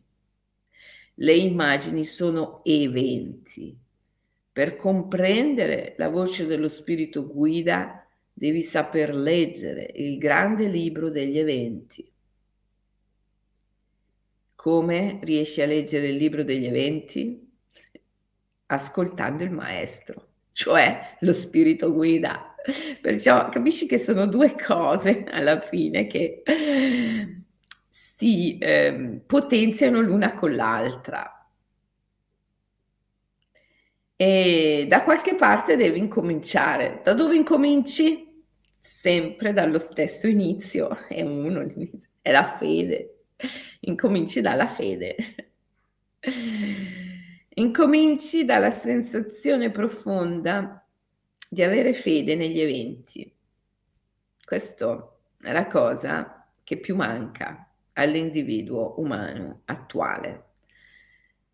Le 1.14 1.34
immagini 1.34 2.04
sono 2.04 2.62
eventi 2.64 3.74
per 4.54 4.76
comprendere 4.76 5.94
la 5.98 6.08
voce 6.08 6.46
dello 6.46 6.68
spirito 6.68 7.26
guida 7.26 8.06
devi 8.32 8.62
saper 8.62 9.12
leggere 9.12 9.90
il 9.96 10.16
grande 10.16 10.68
libro 10.68 11.10
degli 11.10 11.38
eventi. 11.38 12.08
Come 14.54 15.18
riesci 15.24 15.60
a 15.60 15.66
leggere 15.66 16.06
il 16.06 16.16
libro 16.16 16.44
degli 16.44 16.66
eventi? 16.66 17.50
Ascoltando 18.66 19.42
il 19.42 19.50
maestro, 19.50 20.28
cioè 20.52 21.16
lo 21.18 21.32
spirito 21.32 21.92
guida. 21.92 22.53
Perciò 23.00 23.48
capisci 23.50 23.86
che 23.86 23.98
sono 23.98 24.26
due 24.26 24.54
cose 24.54 25.24
alla 25.28 25.60
fine 25.60 26.06
che 26.06 26.42
si 27.88 28.58
eh, 28.58 29.20
potenziano 29.26 30.00
l'una 30.00 30.34
con 30.34 30.54
l'altra 30.54 31.34
e 34.16 34.86
da 34.88 35.02
qualche 35.02 35.34
parte 35.34 35.76
devi 35.76 35.98
incominciare. 35.98 37.00
Da 37.02 37.14
dove 37.14 37.34
incominci? 37.34 38.42
Sempre 38.78 39.52
dallo 39.52 39.78
stesso 39.78 40.26
inizio, 40.26 40.96
è 41.08 41.22
uno, 41.22 41.66
è 42.22 42.30
la 42.30 42.44
fede. 42.44 43.24
Incominci 43.80 44.40
dalla 44.40 44.66
fede. 44.66 45.16
Incominci 47.56 48.44
dalla 48.44 48.70
sensazione 48.70 49.70
profonda 49.70 50.83
di 51.54 51.62
avere 51.62 51.94
fede 51.94 52.34
negli 52.34 52.58
eventi. 52.58 53.32
Questa 54.44 55.16
è 55.40 55.52
la 55.52 55.68
cosa 55.68 56.50
che 56.64 56.78
più 56.78 56.96
manca 56.96 57.72
all'individuo 57.92 58.98
umano 59.00 59.62
attuale 59.66 60.48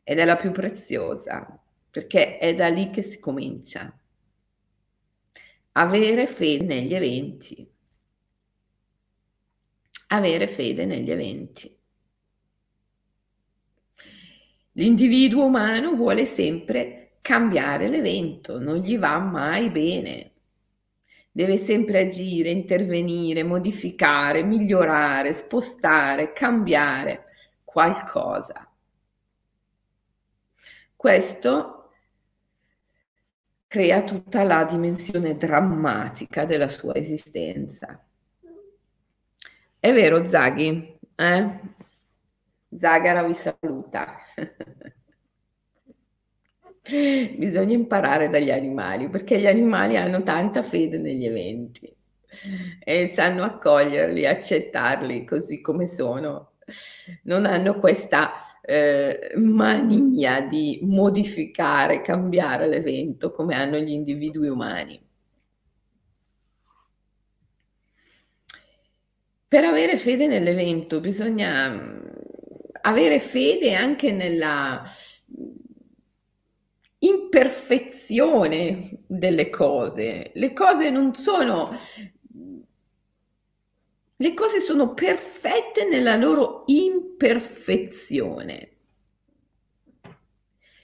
ed 0.03 0.19
è 0.19 0.25
la 0.25 0.37
più 0.37 0.53
preziosa 0.53 1.63
perché 1.91 2.39
è 2.39 2.55
da 2.55 2.69
lì 2.69 2.89
che 2.89 3.03
si 3.03 3.21
comincia. 3.21 3.95
Avere 5.73 6.27
fede 6.27 6.65
negli 6.65 6.95
eventi. 6.95 7.71
Avere 10.09 10.49
fede 10.49 10.87
negli 10.87 11.11
eventi. 11.11 11.79
L'individuo 14.73 15.45
umano 15.45 15.95
vuole 15.95 16.25
sempre 16.25 17.00
cambiare 17.21 17.89
l'evento, 17.89 18.59
non 18.59 18.77
gli 18.77 18.99
va 18.99 19.19
mai 19.19 19.71
bene. 19.71 20.33
Deve 21.33 21.57
sempre 21.57 22.01
agire, 22.01 22.51
intervenire, 22.51 23.43
modificare, 23.45 24.43
migliorare, 24.43 25.33
spostare, 25.33 26.33
cambiare 26.33 27.27
qualcosa. 27.65 28.69
Questo 30.97 31.93
crea 33.67 34.03
tutta 34.03 34.43
la 34.43 34.65
dimensione 34.65 35.37
drammatica 35.37 36.45
della 36.45 36.67
sua 36.69 36.95
esistenza. 36.97 38.05
È 39.79 39.93
vero, 39.93 40.29
Zaghi? 40.29 40.99
Eh? 41.15 41.61
Zagara 42.77 43.23
vi 43.23 43.35
saluta. 43.35 44.17
Bisogna 47.37 47.75
imparare 47.75 48.29
dagli 48.29 48.51
animali 48.51 49.09
perché 49.09 49.39
gli 49.39 49.47
animali 49.47 49.97
hanno 49.97 50.23
tanta 50.23 50.63
fede 50.63 50.99
negli 50.99 51.27
eventi 51.27 51.93
e 52.79 53.09
sanno 53.09 53.43
accoglierli, 53.43 54.27
accettarli 54.27 55.25
così 55.25 55.61
come 55.61 55.87
sono. 55.87 56.53
Non 57.25 57.47
hanno 57.47 57.79
questa 57.79 58.43
eh, 58.63 59.33
mania 59.37 60.43
di 60.43 60.79
modificare, 60.83 62.03
cambiare 62.03 62.69
l'evento 62.69 63.33
come 63.33 63.55
hanno 63.55 63.79
gli 63.79 63.91
individui 63.91 64.49
umani. 64.49 65.01
Per 69.49 69.65
avere 69.65 69.97
fede 69.97 70.29
nell'evento 70.29 71.01
bisogna 71.01 71.71
mm, 71.71 71.99
avere 72.83 73.19
fede 73.19 73.75
anche 73.75 74.13
nella 74.13 74.85
imperfezione 77.01 79.03
delle 79.07 79.51
cose. 79.51 80.31
Le 80.35 80.53
cose 80.53 80.91
non 80.91 81.15
sono 81.15 81.71
le 84.21 84.35
cose 84.35 84.61
sono 84.61 84.93
perfette 84.93 85.89
nella 85.89 86.15
loro 86.17 86.65
imperfezione. 86.67 88.77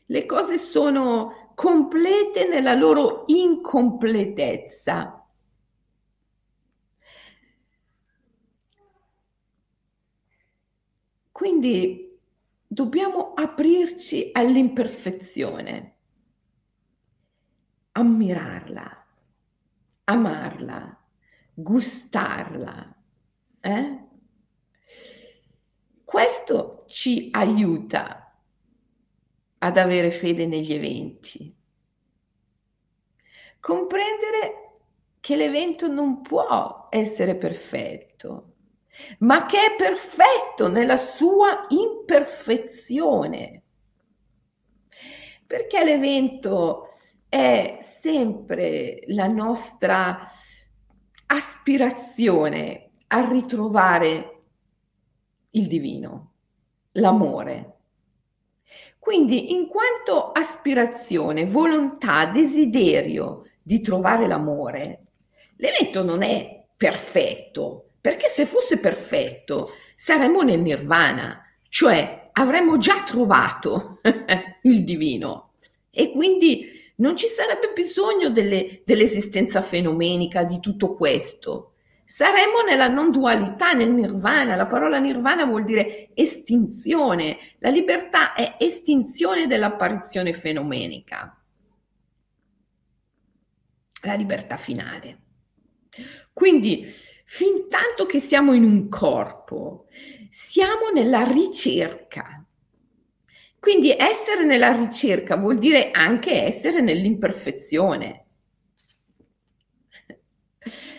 Le 0.06 0.24
cose 0.24 0.56
sono 0.56 1.52
complete 1.54 2.48
nella 2.48 2.72
loro 2.72 3.24
incompletezza. 3.26 5.22
Quindi 11.30 12.18
dobbiamo 12.66 13.34
aprirci 13.34 14.30
all'imperfezione, 14.32 15.95
ammirarla, 17.96 19.06
amarla, 20.04 21.04
gustarla 21.54 22.96
eh? 23.66 23.98
Questo 26.04 26.84
ci 26.86 27.30
aiuta 27.32 28.32
ad 29.58 29.76
avere 29.76 30.12
fede 30.12 30.46
negli 30.46 30.72
eventi. 30.72 31.52
Comprendere 33.58 34.74
che 35.18 35.34
l'evento 35.34 35.88
non 35.88 36.22
può 36.22 36.86
essere 36.90 37.34
perfetto, 37.34 38.54
ma 39.18 39.46
che 39.46 39.72
è 39.72 39.76
perfetto 39.76 40.68
nella 40.68 40.96
sua 40.96 41.66
imperfezione. 41.70 43.62
Perché 45.44 45.84
l'evento 45.84 46.85
è 47.36 47.76
sempre 47.82 49.02
la 49.08 49.26
nostra 49.26 50.24
aspirazione 51.26 52.92
a 53.08 53.28
ritrovare 53.28 54.44
il 55.50 55.66
divino, 55.66 56.32
l'amore. 56.92 57.74
Quindi 58.98 59.52
in 59.52 59.68
quanto 59.68 60.32
aspirazione, 60.32 61.44
volontà, 61.44 62.24
desiderio 62.24 63.42
di 63.62 63.82
trovare 63.82 64.26
l'amore, 64.26 65.04
l'evento 65.56 66.02
non 66.02 66.22
è 66.22 66.64
perfetto, 66.74 67.90
perché 68.00 68.28
se 68.28 68.46
fosse 68.46 68.78
perfetto 68.78 69.72
saremmo 69.94 70.40
nel 70.40 70.62
nirvana, 70.62 71.42
cioè 71.68 72.22
avremmo 72.32 72.78
già 72.78 73.02
trovato 73.02 74.00
il 74.62 74.84
divino 74.84 75.52
e 75.90 76.10
quindi 76.10 76.84
non 76.96 77.16
ci 77.16 77.26
sarebbe 77.26 77.72
bisogno 77.74 78.30
delle, 78.30 78.82
dell'esistenza 78.84 79.62
fenomenica 79.62 80.44
di 80.44 80.60
tutto 80.60 80.94
questo. 80.94 81.72
Saremmo 82.04 82.60
nella 82.60 82.86
non 82.86 83.10
dualità, 83.10 83.72
nel 83.72 83.90
nirvana. 83.90 84.54
La 84.54 84.66
parola 84.66 84.98
nirvana 84.98 85.44
vuol 85.44 85.64
dire 85.64 86.10
estinzione. 86.14 87.38
La 87.58 87.68
libertà 87.68 88.34
è 88.34 88.56
estinzione 88.58 89.48
dell'apparizione 89.48 90.32
fenomenica. 90.32 91.36
La 94.02 94.14
libertà 94.14 94.56
finale. 94.56 95.18
Quindi, 96.32 96.86
fin 97.24 97.68
tanto 97.68 98.06
che 98.06 98.20
siamo 98.20 98.52
in 98.52 98.62
un 98.62 98.88
corpo, 98.88 99.86
siamo 100.30 100.90
nella 100.94 101.24
ricerca. 101.24 102.45
Quindi 103.58 103.90
essere 103.90 104.44
nella 104.44 104.72
ricerca 104.76 105.36
vuol 105.36 105.58
dire 105.58 105.90
anche 105.90 106.42
essere 106.44 106.80
nell'imperfezione. 106.80 108.24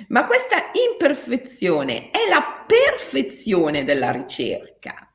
Ma 0.09 0.25
questa 0.25 0.71
imperfezione 0.73 2.09
è 2.11 2.29
la 2.29 2.63
perfezione 2.65 3.83
della 3.83 4.11
ricerca. 4.11 5.11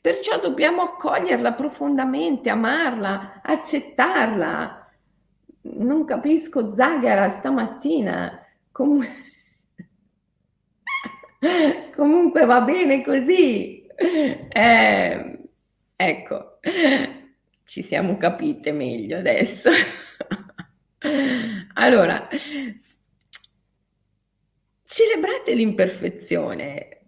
Perciò 0.00 0.38
dobbiamo 0.38 0.82
accoglierla 0.82 1.52
profondamente, 1.54 2.48
amarla, 2.50 3.40
accettarla. 3.42 4.88
Non 5.62 6.04
capisco 6.04 6.74
Zagara 6.74 7.30
stamattina. 7.30 8.40
Com- 8.70 9.04
Comunque 11.96 12.44
va 12.44 12.60
bene 12.60 13.02
così. 13.02 13.85
Eh, 13.98 15.38
ecco, 15.96 16.58
ci 17.64 17.82
siamo 17.82 18.16
capite 18.16 18.72
meglio 18.72 19.18
adesso. 19.18 19.70
allora, 21.74 22.28
celebrate 24.84 25.54
l'imperfezione, 25.54 27.00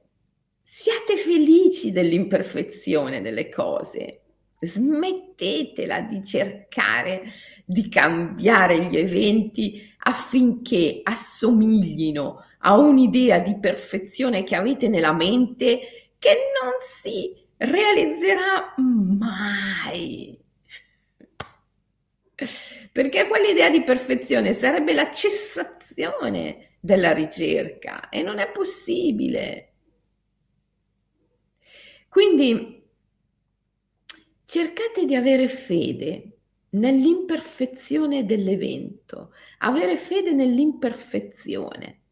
siate 0.62 1.16
felici 1.16 1.92
dell'imperfezione 1.92 3.20
delle 3.20 3.48
cose. 3.48 4.22
Smettetela 4.60 6.00
di 6.00 6.24
cercare 6.24 7.22
di 7.64 7.88
cambiare 7.88 8.86
gli 8.86 8.96
eventi 8.96 9.80
affinché 9.98 10.98
assomiglino 11.04 12.42
a 12.60 12.76
un'idea 12.76 13.38
di 13.38 13.56
perfezione 13.58 14.42
che 14.42 14.56
avete 14.56 14.88
nella 14.88 15.12
mente 15.12 15.97
che 16.18 16.36
non 16.60 16.72
si 16.80 17.46
realizzerà 17.56 18.74
mai. 18.76 20.38
Perché 22.92 23.26
quell'idea 23.26 23.70
di 23.70 23.82
perfezione 23.82 24.52
sarebbe 24.52 24.92
la 24.92 25.10
cessazione 25.10 26.76
della 26.80 27.12
ricerca 27.12 28.08
e 28.08 28.22
non 28.22 28.38
è 28.38 28.50
possibile. 28.50 29.72
Quindi 32.08 32.82
cercate 34.44 35.04
di 35.04 35.14
avere 35.14 35.48
fede 35.48 36.38
nell'imperfezione 36.70 38.24
dell'evento, 38.24 39.32
avere 39.58 39.96
fede 39.96 40.32
nell'imperfezione. 40.32 42.02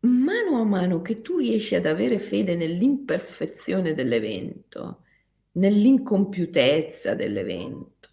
Mano 0.00 0.60
a 0.60 0.64
mano 0.64 1.02
che 1.02 1.22
tu 1.22 1.38
riesci 1.38 1.74
ad 1.74 1.86
avere 1.86 2.18
fede 2.18 2.54
nell'imperfezione 2.54 3.94
dell'evento, 3.94 5.02
nell'incompiutezza 5.52 7.14
dell'evento, 7.14 8.10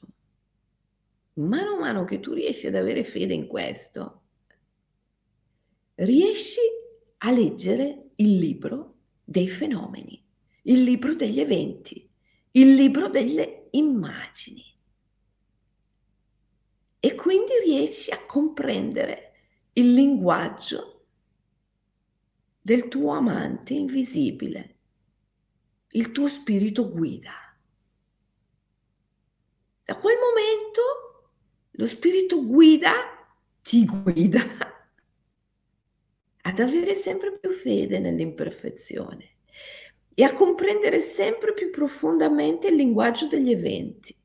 mano 1.33 1.75
a 1.75 1.79
mano 1.79 2.03
che 2.03 2.19
tu 2.19 2.33
riesci 2.33 2.67
ad 2.67 2.75
avere 2.75 3.03
fede 3.03 3.33
in 3.33 3.47
questo, 3.47 4.21
riesci 5.95 6.61
a 7.17 7.31
leggere 7.31 8.11
il 8.15 8.37
libro 8.37 8.95
dei 9.23 9.47
fenomeni, 9.47 10.23
il 10.63 10.83
libro 10.83 11.13
degli 11.15 11.39
eventi, 11.39 12.09
il 12.51 12.75
libro 12.75 13.09
delle 13.09 13.67
immagini. 13.71 14.63
E 16.99 17.15
quindi 17.15 17.51
riesci 17.65 18.11
a 18.11 18.25
comprendere 18.25 19.31
il 19.73 19.93
linguaggio 19.93 20.92
del 22.65 22.87
tuo 22.87 23.11
amante 23.11 23.73
invisibile, 23.73 24.75
il 25.89 26.13
tuo 26.13 26.29
spirito 26.29 26.89
guida. 26.89 27.33
Da 29.83 29.97
quel 29.97 30.15
momento 30.17 31.31
lo 31.71 31.85
spirito 31.85 32.45
guida 32.45 32.93
ti 33.61 33.85
guida 33.85 34.41
ad 36.43 36.59
avere 36.59 36.95
sempre 36.95 37.37
più 37.37 37.51
fede 37.51 37.99
nell'imperfezione 37.99 39.39
e 40.13 40.23
a 40.23 40.31
comprendere 40.31 41.01
sempre 41.01 41.53
più 41.53 41.69
profondamente 41.69 42.67
il 42.67 42.75
linguaggio 42.75 43.27
degli 43.27 43.51
eventi. 43.51 44.15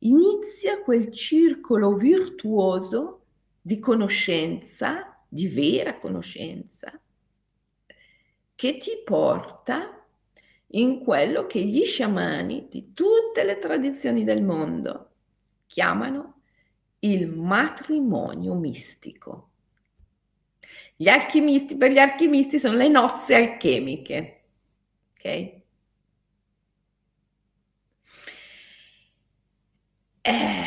Inizia 0.00 0.82
quel 0.82 1.12
circolo 1.12 1.94
virtuoso 1.94 3.26
di 3.60 3.78
conoscenza, 3.78 5.24
di 5.28 5.46
vera 5.46 5.94
conoscenza, 5.98 7.00
che 8.56 8.78
ti 8.78 9.02
porta 9.04 10.04
in 10.70 10.98
quello 10.98 11.46
che 11.46 11.62
gli 11.62 11.84
sciamani 11.84 12.66
di 12.68 12.92
tutte 12.92 13.44
le 13.44 13.58
tradizioni 13.58 14.24
del 14.24 14.42
mondo 14.42 15.10
chiamano 15.66 16.40
il 17.00 17.28
matrimonio 17.28 18.54
mistico. 18.54 19.50
Gli 20.96 21.08
alchimisti, 21.08 21.76
per 21.76 21.92
gli 21.92 21.98
alchimisti 21.98 22.58
sono 22.58 22.76
le 22.76 22.88
nozze 22.88 23.34
alchemiche, 23.34 24.44
ok? 25.12 25.24
Eh, 30.22 30.64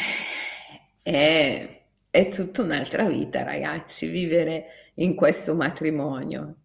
è, 1.01 1.83
è 2.09 2.27
tutta 2.29 2.61
un'altra 2.61 3.03
vita, 3.05 3.43
ragazzi, 3.43 4.07
vivere 4.07 4.91
in 4.95 5.15
questo 5.15 5.55
matrimonio 5.55 6.55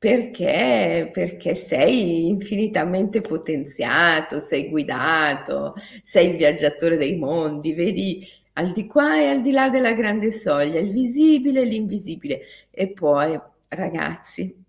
perché? 0.00 1.10
Perché 1.12 1.54
sei 1.54 2.26
infinitamente 2.26 3.20
potenziato, 3.20 4.40
sei 4.40 4.70
guidato, 4.70 5.74
sei 6.04 6.30
il 6.30 6.36
viaggiatore 6.38 6.96
dei 6.96 7.16
mondi, 7.18 7.74
vedi 7.74 8.26
al 8.54 8.72
di 8.72 8.86
qua 8.86 9.20
e 9.20 9.26
al 9.26 9.42
di 9.42 9.50
là 9.50 9.68
della 9.68 9.92
grande 9.92 10.32
soglia, 10.32 10.80
il 10.80 10.90
visibile 10.90 11.60
e 11.60 11.64
l'invisibile. 11.64 12.40
E 12.70 12.88
poi, 12.88 13.38
ragazzi, 13.68 14.64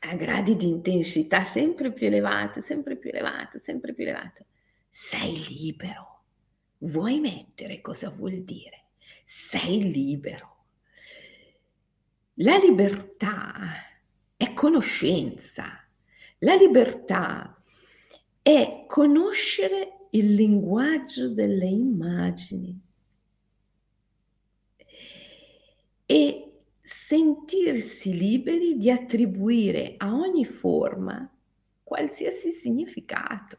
a 0.00 0.14
gradi 0.14 0.56
di 0.56 0.68
intensità 0.68 1.44
sempre 1.44 1.90
più 1.90 2.06
elevati, 2.08 2.60
sempre 2.60 2.96
più 2.96 3.08
elevati, 3.08 3.58
sempre 3.62 3.94
più 3.94 4.04
elevati, 4.04 4.44
sei 4.90 5.42
libero. 5.48 6.20
Vuoi 6.80 7.18
mettere 7.20 7.80
cosa 7.80 8.10
vuol 8.10 8.42
dire? 8.42 8.88
Sei 9.24 9.90
libero. 9.90 10.56
La 12.34 12.58
libertà 12.58 13.87
è 14.38 14.54
conoscenza. 14.54 15.84
La 16.38 16.54
libertà 16.54 17.60
è 18.40 18.84
conoscere 18.86 20.06
il 20.10 20.32
linguaggio 20.34 21.28
delle 21.28 21.66
immagini 21.66 22.80
e 26.06 26.60
sentirsi 26.80 28.16
liberi 28.16 28.78
di 28.78 28.90
attribuire 28.90 29.94
a 29.96 30.14
ogni 30.14 30.44
forma 30.44 31.28
qualsiasi 31.82 32.52
significato. 32.52 33.56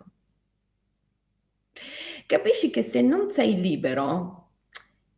Capisci 2.26 2.70
che 2.70 2.84
se 2.84 3.02
non 3.02 3.30
sei 3.30 3.60
libero 3.60 4.52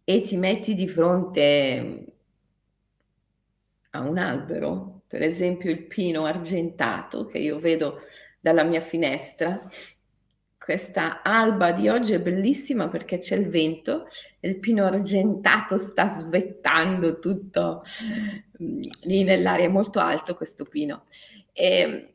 e 0.04 0.22
ti 0.22 0.38
metti 0.38 0.74
di 0.74 0.88
fronte 0.88 2.16
a 3.92 4.00
un 4.00 4.18
albero, 4.18 5.01
per 5.12 5.24
esempio 5.24 5.70
il 5.70 5.88
pino 5.88 6.24
argentato 6.24 7.26
che 7.26 7.38
io 7.38 7.60
vedo 7.60 8.00
dalla 8.40 8.64
mia 8.64 8.80
finestra, 8.80 9.62
questa 10.58 11.22
alba 11.22 11.74
di 11.74 11.90
oggi 11.90 12.14
è 12.14 12.22
bellissima 12.22 12.88
perché 12.88 13.18
c'è 13.18 13.36
il 13.36 13.50
vento 13.50 14.08
e 14.40 14.48
il 14.48 14.60
pino 14.60 14.86
argentato 14.86 15.78
sta 15.78 16.08
svettando 16.08 17.20
tutto 17.20 17.84
mm, 18.64 18.82
lì 19.02 19.26
nell'aria, 19.26 19.66
è 19.66 19.70
molto 19.70 20.00
alto 20.00 20.34
questo 20.34 20.64
pino. 20.64 21.04
E 21.52 22.14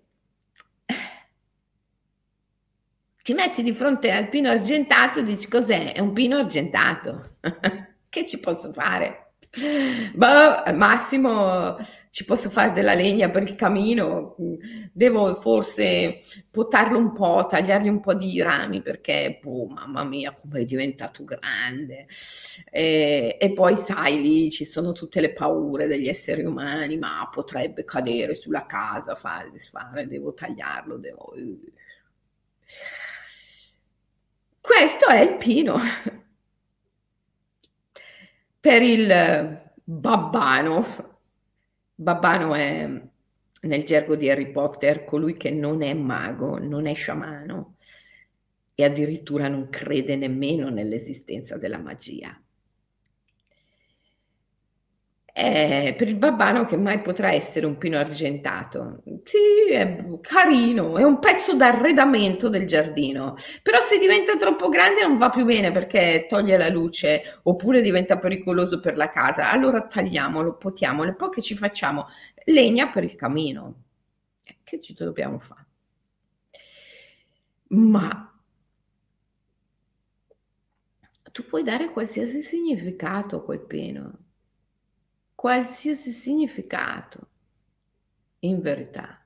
ti 3.23 3.35
metti 3.35 3.63
di 3.63 3.75
fronte 3.75 4.11
al 4.11 4.31
pino 4.31 4.49
argentato 4.49 5.19
e 5.19 5.25
dici 5.25 5.49
cos'è? 5.49 5.93
È 5.93 6.01
un 6.01 6.15
pino 6.15 6.39
argentato. 6.39 7.37
che 8.09 8.25
ci 8.25 8.41
posso 8.41 8.73
fare? 8.73 9.26
Bah, 10.15 10.63
al 10.63 10.77
massimo 10.77 11.77
ci 12.11 12.25
posso 12.25 12.51
fare 12.51 12.73
della 12.73 12.95
legna 12.95 13.31
per 13.31 13.43
il 13.43 13.55
camino, 13.55 14.37
devo 14.93 15.35
forse 15.35 16.21
potarlo 16.51 16.99
un 16.99 17.13
po', 17.13 17.47
tagliargli 17.49 17.89
un 17.89 18.01
po' 18.01 18.15
di 18.15 18.41
rami 18.43 18.83
perché, 18.83 19.39
boh, 19.43 19.67
mamma 19.67 20.05
mia, 20.05 20.33
come 20.33 20.61
è 20.61 20.65
diventato 20.65 21.25
grande. 21.25 22.07
E, 22.71 23.37
e, 23.41 23.53
poi, 23.53 23.77
sai, 23.77 24.21
lì 24.21 24.51
ci 24.51 24.65
sono 24.65 24.93
tutte 24.93 25.21
le 25.21 25.33
paure 25.33 25.87
degli 25.87 26.09
esseri 26.09 26.45
umani, 26.45 26.97
ma 26.99 27.29
potrebbe 27.33 27.85
cadere 27.85 28.35
sulla 28.35 28.67
casa, 28.67 29.15
fare, 29.15 29.51
disfare, 29.51 30.07
devo 30.07 30.35
tagliarlo, 30.35 30.97
devo... 30.99 31.33
Questo 34.61 35.07
è 35.07 35.21
il 35.21 35.37
pino 35.37 35.79
per 38.67 38.83
il 38.83 39.71
babbano. 39.85 41.15
Babbano 41.95 42.53
è 42.53 43.01
nel 43.61 43.85
gergo 43.85 44.17
di 44.17 44.29
Harry 44.29 44.51
Potter 44.51 45.05
colui 45.05 45.37
che 45.37 45.53
non 45.53 45.83
è 45.83 45.95
mago, 45.95 46.59
non 46.59 46.87
è 46.87 46.95
sciamano 46.95 47.77
e 48.75 48.85
addirittura 48.85 49.47
non 49.47 49.69
crede 49.71 50.17
nemmeno 50.17 50.69
nell'esistenza 50.69 51.57
della 51.57 51.79
magia 51.79 52.37
è 55.39 55.95
per 55.99 56.09
il 56.09 56.15
babbano 56.15 56.65
che 56.65 56.79
mai 56.79 57.03
potrà 57.03 57.31
essere 57.31 57.67
un 57.67 57.77
pino 57.77 57.99
argentato. 57.99 59.03
Sì, 59.25 59.71
è 59.71 60.03
carino, 60.23 60.97
è 60.97 61.03
un 61.05 61.19
pezzo 61.19 61.55
d'arredamento 61.55 62.49
del 62.49 62.67
giardino, 62.67 63.35
però 63.63 63.79
se 63.81 63.99
diventa 63.99 64.35
troppo 64.37 64.71
grande 64.71 65.03
non 65.03 65.19
va 65.19 65.29
più 65.29 65.45
bene 65.45 65.73
perché 65.73 66.25
toglie 66.27 66.57
la 66.57 66.71
luce 66.71 67.23
oppure 67.43 67.83
diventa 67.83 68.17
pericoloso 68.17 68.81
per 68.81 68.97
la 68.97 69.11
casa. 69.11 69.51
Allora 69.51 69.83
tagliamolo, 69.87 70.57
potiamolo 70.57 71.11
e 71.11 71.15
poi 71.15 71.29
che 71.29 71.43
ci 71.43 71.55
facciamo? 71.55 72.07
Legna 72.47 72.89
per 72.89 73.05
il 73.05 73.15
camino. 73.15 73.75
Eh, 74.43 74.57
che 74.65 74.81
ci 74.81 74.95
dobbiamo 74.95 75.39
fare? 75.39 75.67
Ma 77.93 78.09
tu 81.33 81.45
puoi 81.45 81.63
dare 81.63 81.91
qualsiasi 81.91 82.43
significato 82.43 83.37
a 83.37 83.43
quel 83.45 83.61
pino 83.61 84.19
qualsiasi 85.47 86.11
significato, 86.11 87.29
in 88.41 88.61
verità. 88.61 89.25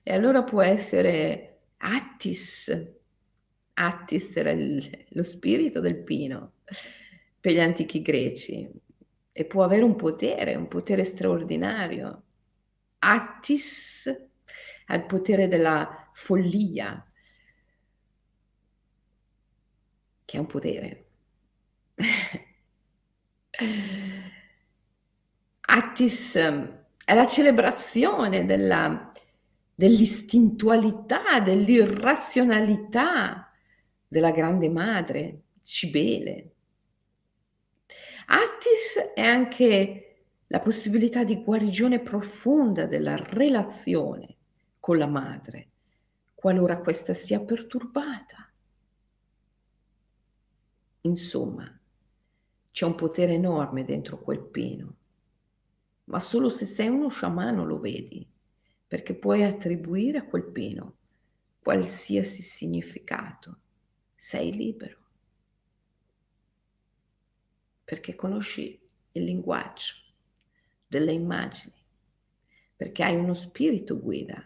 E 0.00 0.12
allora 0.12 0.44
può 0.44 0.62
essere 0.62 1.62
Attis, 1.78 2.72
Attis 3.74 4.36
era 4.36 4.52
il, 4.52 5.06
lo 5.08 5.24
spirito 5.24 5.80
del 5.80 5.96
pino 5.96 6.52
per 7.40 7.52
gli 7.52 7.58
antichi 7.58 8.00
greci 8.00 8.70
e 9.32 9.44
può 9.44 9.64
avere 9.64 9.82
un 9.82 9.96
potere, 9.96 10.54
un 10.54 10.68
potere 10.68 11.02
straordinario. 11.02 12.22
Attis 13.00 14.04
ha 14.86 14.94
il 14.94 15.04
potere 15.04 15.48
della 15.48 16.10
follia, 16.12 17.04
che 20.24 20.36
è 20.36 20.38
un 20.38 20.46
potere. 20.46 21.06
Attis 25.72 26.34
ehm, 26.34 26.86
è 27.04 27.14
la 27.14 27.28
celebrazione 27.28 28.44
della, 28.44 29.12
dell'istintualità, 29.72 31.38
dell'irrazionalità 31.38 33.52
della 34.08 34.32
grande 34.32 34.68
madre, 34.68 35.42
Cibele. 35.62 36.54
Attis 38.26 39.12
è 39.14 39.20
anche 39.20 40.24
la 40.48 40.58
possibilità 40.58 41.22
di 41.22 41.40
guarigione 41.40 42.00
profonda 42.00 42.86
della 42.86 43.14
relazione 43.14 44.38
con 44.80 44.98
la 44.98 45.06
madre, 45.06 45.68
qualora 46.34 46.80
questa 46.80 47.14
sia 47.14 47.38
perturbata. 47.38 48.50
Insomma, 51.02 51.80
c'è 52.72 52.84
un 52.84 52.96
potere 52.96 53.34
enorme 53.34 53.84
dentro 53.84 54.18
quel 54.18 54.40
peno 54.40 54.96
ma 56.10 56.18
solo 56.18 56.48
se 56.48 56.64
sei 56.66 56.88
uno 56.88 57.08
sciamano 57.08 57.64
lo 57.64 57.78
vedi, 57.78 58.28
perché 58.86 59.14
puoi 59.14 59.44
attribuire 59.44 60.18
a 60.18 60.24
quel 60.24 60.50
peno 60.50 60.96
qualsiasi 61.60 62.42
significato. 62.42 63.58
Sei 64.16 64.52
libero, 64.52 64.98
perché 67.84 68.16
conosci 68.16 68.78
il 69.12 69.24
linguaggio 69.24 69.94
delle 70.86 71.12
immagini, 71.12 71.76
perché 72.74 73.04
hai 73.04 73.14
uno 73.14 73.34
spirito 73.34 73.98
guida 73.98 74.44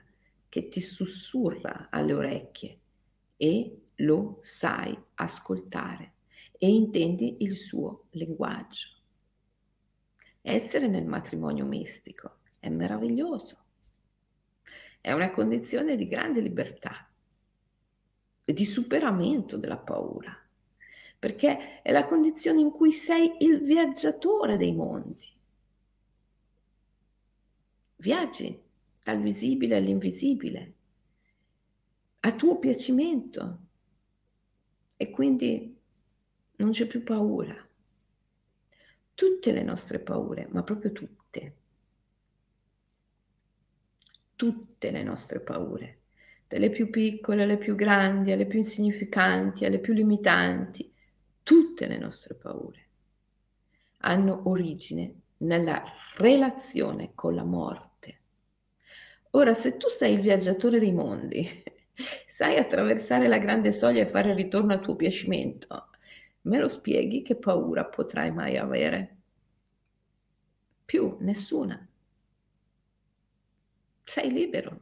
che 0.51 0.69
ti 0.69 0.81
sussurra 0.83 1.89
alle 1.91 2.13
orecchie 2.13 2.81
e 3.37 3.87
lo 3.97 4.39
sai 4.43 4.97
ascoltare 5.15 6.13
e 6.59 6.69
intendi 6.69 7.39
il 7.41 7.57
suo 7.57 8.05
linguaggio. 8.11 8.89
Essere 10.47 10.89
nel 10.89 11.07
matrimonio 11.07 11.65
mistico 11.65 12.41
è 12.59 12.69
meraviglioso. 12.69 13.65
È 15.01 15.11
una 15.11 15.31
condizione 15.31 15.97
di 15.97 16.07
grande 16.07 16.43
libertà 16.43 17.11
e 18.45 18.53
di 18.53 18.67
superamento 18.67 19.57
della 19.57 19.79
paura, 19.79 20.39
perché 21.19 21.81
è 21.81 21.91
la 21.93 22.05
condizione 22.05 22.61
in 22.61 22.71
cui 22.73 22.93
sei 22.93 23.37
il 23.39 23.61
viaggiatore 23.61 24.59
dei 24.59 24.75
mondi. 24.75 25.33
Viaggi 27.97 28.63
dal 29.03 29.23
visibile 29.23 29.77
all'invisibile, 29.77 30.75
a 32.21 32.33
tuo 32.35 32.59
piacimento 32.59 33.59
e 34.99 35.09
quindi 35.09 35.75
non 36.57 36.71
c'è 36.71 36.87
più 36.87 37.03
paura 37.03 37.67
tutte 39.15 39.53
le 39.53 39.63
nostre 39.63 39.99
paure, 39.99 40.49
ma 40.51 40.63
proprio 40.63 40.93
tutte. 40.93 41.55
Tutte 44.37 44.91
le 44.91 45.03
nostre 45.03 45.41
paure, 45.41 46.01
dalle 46.49 46.71
più 46.71 46.91
piccole 46.91 47.45
alle 47.45 47.57
più 47.57 47.75
grandi, 47.75 48.33
alle 48.33 48.47
più 48.47 48.59
insignificanti, 48.59 49.65
alle 49.65 49.79
più 49.79 49.93
limitanti, 49.93 50.93
tutte 51.43 51.87
le 51.87 51.99
nostre 51.99 52.35
paure 52.35 52.85
hanno 54.05 54.43
origine 54.49 55.21
nella 55.39 55.83
relazione 56.17 57.13
con 57.15 57.35
la 57.35 57.45
morte. 57.45 58.21
Ora, 59.31 59.53
se 59.53 59.77
tu 59.77 59.89
sei 59.89 60.15
il 60.15 60.21
viaggiatore 60.21 60.79
dei 60.79 60.93
mondi, 60.93 61.63
sai 61.95 62.57
attraversare 62.57 63.27
la 63.27 63.39
grande 63.39 63.73
soglia 63.73 64.03
e 64.03 64.07
fare 64.07 64.31
il 64.31 64.37
ritorno 64.37 64.73
al 64.73 64.81
tuo 64.81 64.95
piacimento, 64.95 65.89
Me 66.45 66.59
lo 66.59 66.69
spieghi 66.69 67.23
che 67.23 67.37
paura 67.37 67.85
potrai 67.87 68.31
mai 68.31 68.57
avere? 68.59 69.17
Più 70.85 71.17
nessuna. 71.21 71.89
Sei 74.05 74.31
libero. 74.31 74.81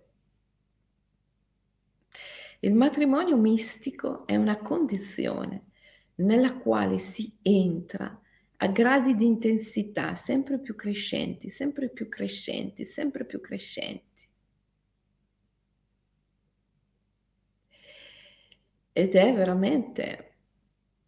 Il 2.60 2.74
matrimonio 2.74 3.36
mistico 3.36 4.26
è 4.26 4.34
una 4.34 4.58
condizione 4.58 5.66
nella 6.16 6.58
quale 6.58 6.98
si 6.98 7.38
entra 7.42 8.20
a 8.56 8.66
gradi 8.68 9.14
di 9.14 9.26
intensità 9.26 10.16
sempre 10.16 10.58
più 10.58 10.74
crescenti, 10.74 11.48
sempre 11.48 11.90
più 11.90 12.08
crescenti, 12.08 12.84
sempre 12.84 13.24
più 13.24 13.40
crescenti. 13.40 14.30
Ed 18.92 19.14
è 19.14 19.34
veramente 19.34 20.31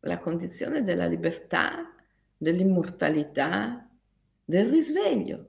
la 0.04 0.18
condizione 0.18 0.84
della 0.84 1.06
libertà, 1.06 1.94
dell'immortalità, 2.36 3.88
del 4.44 4.68
risveglio. 4.68 5.48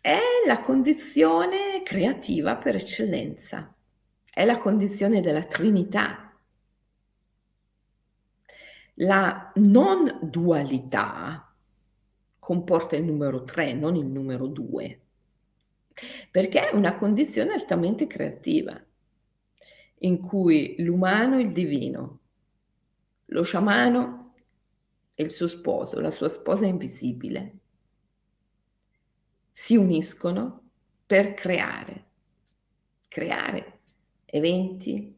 È 0.00 0.18
la 0.46 0.60
condizione 0.60 1.82
creativa 1.82 2.56
per 2.56 2.76
eccellenza, 2.76 3.74
è 4.30 4.44
la 4.44 4.58
condizione 4.58 5.20
della 5.20 5.44
Trinità. 5.44 6.22
La 9.00 9.52
non 9.56 10.18
dualità 10.22 11.52
comporta 12.38 12.96
il 12.96 13.04
numero 13.04 13.44
3, 13.44 13.74
non 13.74 13.96
il 13.96 14.06
numero 14.06 14.46
2. 14.46 15.00
perché 16.30 16.68
è 16.70 16.74
una 16.74 16.94
condizione 16.94 17.52
altamente 17.54 18.06
creativa, 18.06 18.80
in 20.00 20.20
cui 20.20 20.76
l'umano 20.78 21.38
e 21.38 21.42
il 21.42 21.52
divino, 21.52 22.20
lo 23.26 23.42
sciamano 23.42 24.34
e 25.14 25.22
il 25.22 25.30
suo 25.30 25.48
sposo, 25.48 26.00
la 26.00 26.10
sua 26.10 26.28
sposa 26.28 26.66
invisibile, 26.66 27.58
si 29.50 29.76
uniscono 29.76 30.70
per 31.06 31.34
creare, 31.34 32.04
creare 33.08 33.80
eventi, 34.26 35.16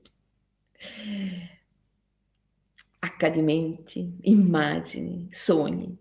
accadimenti, 3.00 4.18
immagini, 4.22 5.26
sogni. 5.30 5.96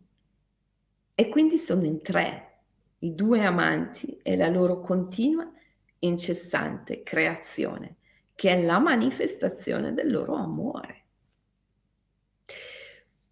E 1.15 1.29
quindi 1.29 1.57
sono 1.57 1.83
in 1.83 2.01
tre 2.01 2.61
i 2.99 3.15
due 3.15 3.43
amanti 3.43 4.19
e 4.21 4.35
la 4.35 4.49
loro 4.49 4.81
continua, 4.81 5.51
incessante 5.99 7.01
creazione, 7.01 7.96
che 8.37 8.51
è 8.51 8.61
la 8.63 8.77
manifestazione 8.77 9.95
del 9.95 10.11
loro 10.11 10.35
amore. 10.35 11.05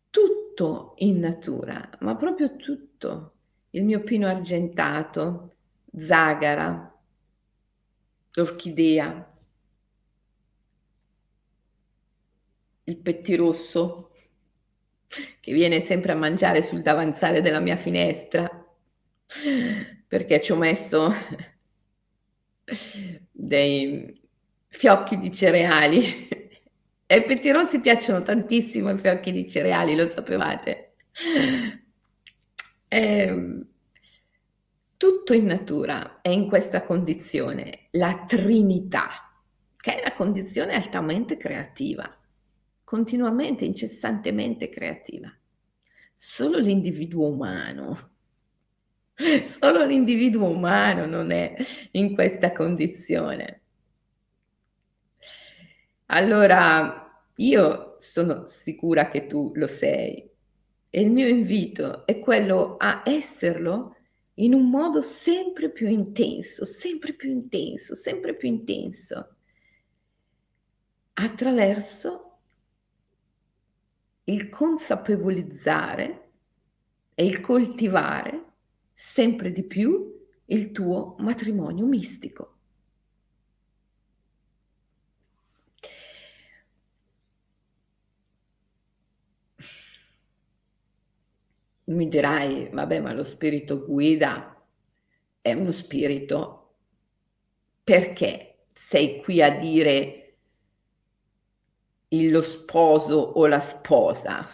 Tutto 0.10 0.96
in 0.98 1.20
natura, 1.20 1.88
ma 2.00 2.16
proprio 2.16 2.56
tutto. 2.56 3.34
Il 3.70 3.84
mio 3.84 4.02
pino 4.02 4.26
argentato, 4.26 5.58
zagara, 5.96 6.92
l'orchidea, 8.32 9.32
il 12.86 12.98
pettirosso 12.98 14.10
che 15.40 15.54
viene 15.54 15.82
sempre 15.82 16.14
a 16.14 16.16
mangiare 16.16 16.64
sul 16.64 16.82
davanzale 16.82 17.42
della 17.42 17.60
mia 17.60 17.78
finestra, 17.78 18.50
perché 20.08 20.42
ci 20.42 20.52
ho 20.52 20.56
messo 20.56 21.14
dei 23.32 24.24
fiocchi 24.76 25.18
di 25.18 25.32
cereali. 25.32 26.28
E 27.08 27.22
petti 27.22 27.52
rossi 27.52 27.82
piacciono 27.82 28.24
tantissimo 28.24 28.90
i 28.90 28.98
fiocchi 28.98 29.32
di 29.32 29.48
cereali, 29.48 29.96
lo 29.96 30.08
sapevate? 30.08 30.96
E, 32.88 32.98
ehm, 32.98 33.68
tutto 34.98 35.34
in 35.34 35.46
natura 35.46 36.20
è 36.22 36.30
in 36.30 36.48
questa 36.48 36.82
condizione, 36.82 37.90
la 37.92 38.26
Trinità, 38.28 39.08
che 39.78 40.00
è 40.00 40.04
la 40.04 40.14
condizione 40.14 40.74
altamente 40.74 41.38
creativa, 41.38 42.10
continuamente, 42.84 43.66
incessantemente 43.66 44.70
creativa. 44.70 45.32
Solo 46.16 46.58
l'individuo 46.58 47.28
umano 47.28 48.16
Solo 49.46 49.86
l'individuo 49.86 50.50
umano 50.50 51.06
non 51.06 51.32
è 51.32 51.56
in 51.92 52.14
questa 52.14 52.52
condizione. 52.52 53.62
Allora, 56.08 57.24
io 57.38 57.96
sono 58.00 58.46
sicura 58.48 59.08
che 59.08 59.28
tu 59.28 59.52
lo 59.56 59.68
sei 59.68 60.30
e 60.90 61.02
il 61.02 61.12
mio 61.12 61.28
invito 61.28 62.06
è 62.06 62.20
quello 62.20 62.78
a 62.78 63.02
esserlo 63.06 63.96
in 64.36 64.54
un 64.54 64.70
modo 64.70 65.02
sempre 65.02 65.72
più 65.72 65.88
intenso, 65.88 66.64
sempre 66.64 67.14
più 67.14 67.32
intenso, 67.32 67.96
sempre 67.96 68.36
più 68.36 68.48
intenso, 68.50 69.36
attraverso 71.14 72.38
il 74.26 74.50
consapevolizzare 74.50 76.32
e 77.16 77.26
il 77.26 77.40
coltivare 77.42 78.44
sempre 78.94 79.52
di 79.52 79.64
più 79.64 80.14
il 80.46 80.72
tuo 80.72 81.16
matrimonio 81.20 81.86
mistico. 81.86 82.55
Mi 91.86 92.08
dirai, 92.08 92.70
vabbè, 92.72 93.00
ma 93.00 93.14
lo 93.14 93.24
spirito 93.24 93.86
guida 93.86 94.52
è 95.42 95.54
uno 95.54 95.72
spirito 95.72 96.78
perché 97.84 98.68
sei 98.74 99.22
qui 99.22 99.42
a 99.42 99.56
dire 99.56 100.38
lo 102.10 102.42
sposo 102.42 103.16
o 103.16 103.46
la 103.46 103.60
sposa, 103.60 104.48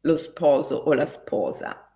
lo 0.00 0.16
sposo 0.16 0.76
o 0.76 0.92
la 0.94 1.06
sposa 1.06 1.88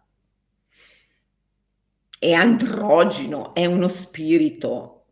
è 2.22 2.30
androgino, 2.30 3.52
è 3.52 3.66
uno 3.66 3.88
spirito. 3.88 5.06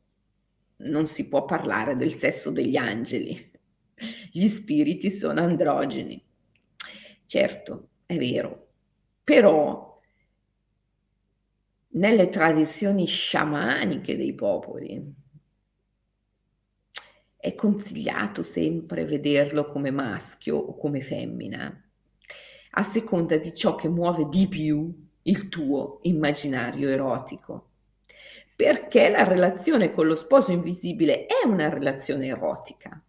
Non 0.76 1.09
si 1.09 1.26
può 1.26 1.44
parlare 1.44 1.96
del 1.96 2.14
sesso 2.14 2.53
degli 2.53 2.76
angeli. 2.76 3.50
Gli 4.31 4.46
spiriti 4.46 5.11
sono 5.11 5.40
androgeni. 5.40 6.24
Certo, 7.26 7.88
è 8.07 8.16
vero, 8.16 8.70
però 9.31 9.97
nelle 11.90 12.29
tradizioni 12.31 13.07
sciamaniche 13.07 14.16
dei 14.16 14.35
popoli 14.35 15.14
è 17.37 17.55
consigliato 17.55 18.43
sempre 18.43 19.05
vederlo 19.05 19.71
come 19.71 19.93
maschio 19.93 20.57
o 20.57 20.77
come 20.77 21.01
femmina, 21.01 21.90
a 22.71 22.83
seconda 22.83 23.37
di 23.37 23.55
ciò 23.55 23.77
che 23.77 23.88
muove 23.88 24.27
di 24.29 24.49
più 24.49 24.93
il 25.23 25.49
tuo 25.49 26.01
immaginario 26.03 26.88
erotico. 26.88 27.69
Perché 28.57 29.11
la 29.11 29.23
relazione 29.23 29.93
con 29.93 30.09
lo 30.09 30.16
sposo 30.16 30.51
invisibile 30.51 31.27
è 31.27 31.47
una 31.47 31.69
relazione 31.69 32.27
erotica, 32.27 33.01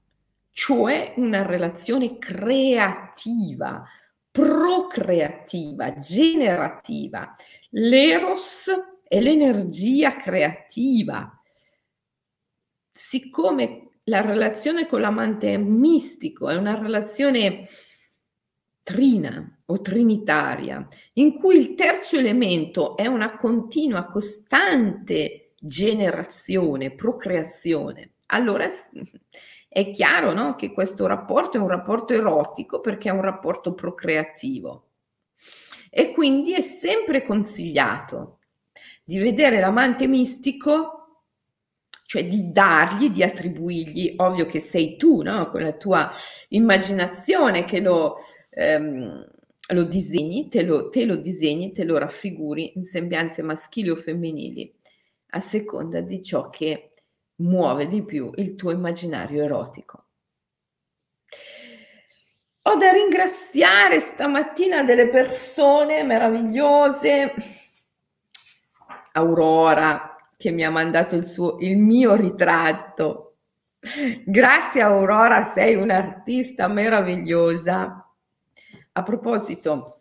cioè 0.52 1.16
una 1.18 1.48
relazione 1.48 2.20
creativa, 2.20 3.84
procreativa, 4.32 5.96
generativa. 5.98 7.36
L'eros 7.72 8.70
è 9.04 9.20
l'energia 9.20 10.16
creativa. 10.16 11.38
Siccome 12.90 13.90
la 14.06 14.22
relazione 14.22 14.86
con 14.86 15.02
l'amante 15.02 15.54
è 15.54 15.58
mistico, 15.58 16.50
è 16.50 16.56
una 16.56 16.80
relazione 16.80 17.68
trina 18.84 19.60
o 19.66 19.82
trinitaria, 19.82 20.88
in 21.14 21.34
cui 21.34 21.58
il 21.58 21.76
terzo 21.76 22.18
elemento 22.18 22.98
è 22.98 23.06
una 23.06 23.38
continua, 23.38 24.06
costante 24.06 25.54
generazione, 25.60 26.92
procreazione, 26.96 28.14
allora 28.28 28.68
è 29.74 29.90
chiaro 29.92 30.34
no, 30.34 30.56
che 30.56 30.74
questo 30.74 31.08
rapporto 31.08 31.56
è 31.56 31.62
un 31.62 31.70
rapporto 31.70 32.12
erotico 32.14 32.82
perché 32.82 33.08
è 33.08 33.14
un 33.14 33.22
rapporto 33.22 33.74
procreativo. 33.74 34.90
E 35.90 36.12
quindi 36.12 36.54
è 36.54 36.60
sempre 36.60 37.24
consigliato 37.24 38.40
di 39.02 39.18
vedere 39.18 39.62
l'amante 39.62 40.08
mistico 40.08 40.98
cioè 42.04 42.28
di 42.28 42.52
dargli, 42.52 43.12
di 43.12 43.24
attribuirgli, 43.24 44.16
ovvio 44.18 44.46
che 44.46 44.60
sei 44.60 44.98
tu, 44.98 45.22
no? 45.22 45.48
con 45.48 45.62
la 45.62 45.72
tua 45.72 46.12
immaginazione 46.50 47.64
che 47.64 47.80
lo, 47.80 48.18
ehm, 48.50 49.26
lo 49.70 49.84
disegni, 49.84 50.50
te 50.50 50.64
lo, 50.64 50.90
te 50.90 51.06
lo 51.06 51.16
disegni, 51.16 51.72
te 51.72 51.86
lo 51.86 51.98
raffiguri 51.98 52.74
in 52.76 52.84
sembianze 52.84 53.42
maschili 53.42 53.90
o 53.90 53.96
femminili, 53.96 54.70
a 55.28 55.40
seconda 55.40 56.02
di 56.02 56.22
ciò 56.22 56.50
che 56.50 56.91
muove 57.42 57.88
di 57.88 58.04
più 58.04 58.32
il 58.36 58.56
tuo 58.56 58.72
immaginario 58.72 59.44
erotico. 59.44 60.06
Ho 62.64 62.76
da 62.76 62.92
ringraziare 62.92 64.00
stamattina 64.00 64.84
delle 64.84 65.08
persone 65.08 66.04
meravigliose. 66.04 67.34
Aurora, 69.14 70.16
che 70.38 70.52
mi 70.52 70.64
ha 70.64 70.70
mandato 70.70 71.16
il, 71.16 71.26
suo, 71.26 71.58
il 71.60 71.78
mio 71.78 72.16
ritratto. 72.16 73.38
Grazie 74.26 74.82
Aurora, 74.82 75.44
sei 75.44 75.76
un'artista 75.76 76.68
meravigliosa. 76.68 78.08
A 78.94 79.04
proposito, 79.04 80.01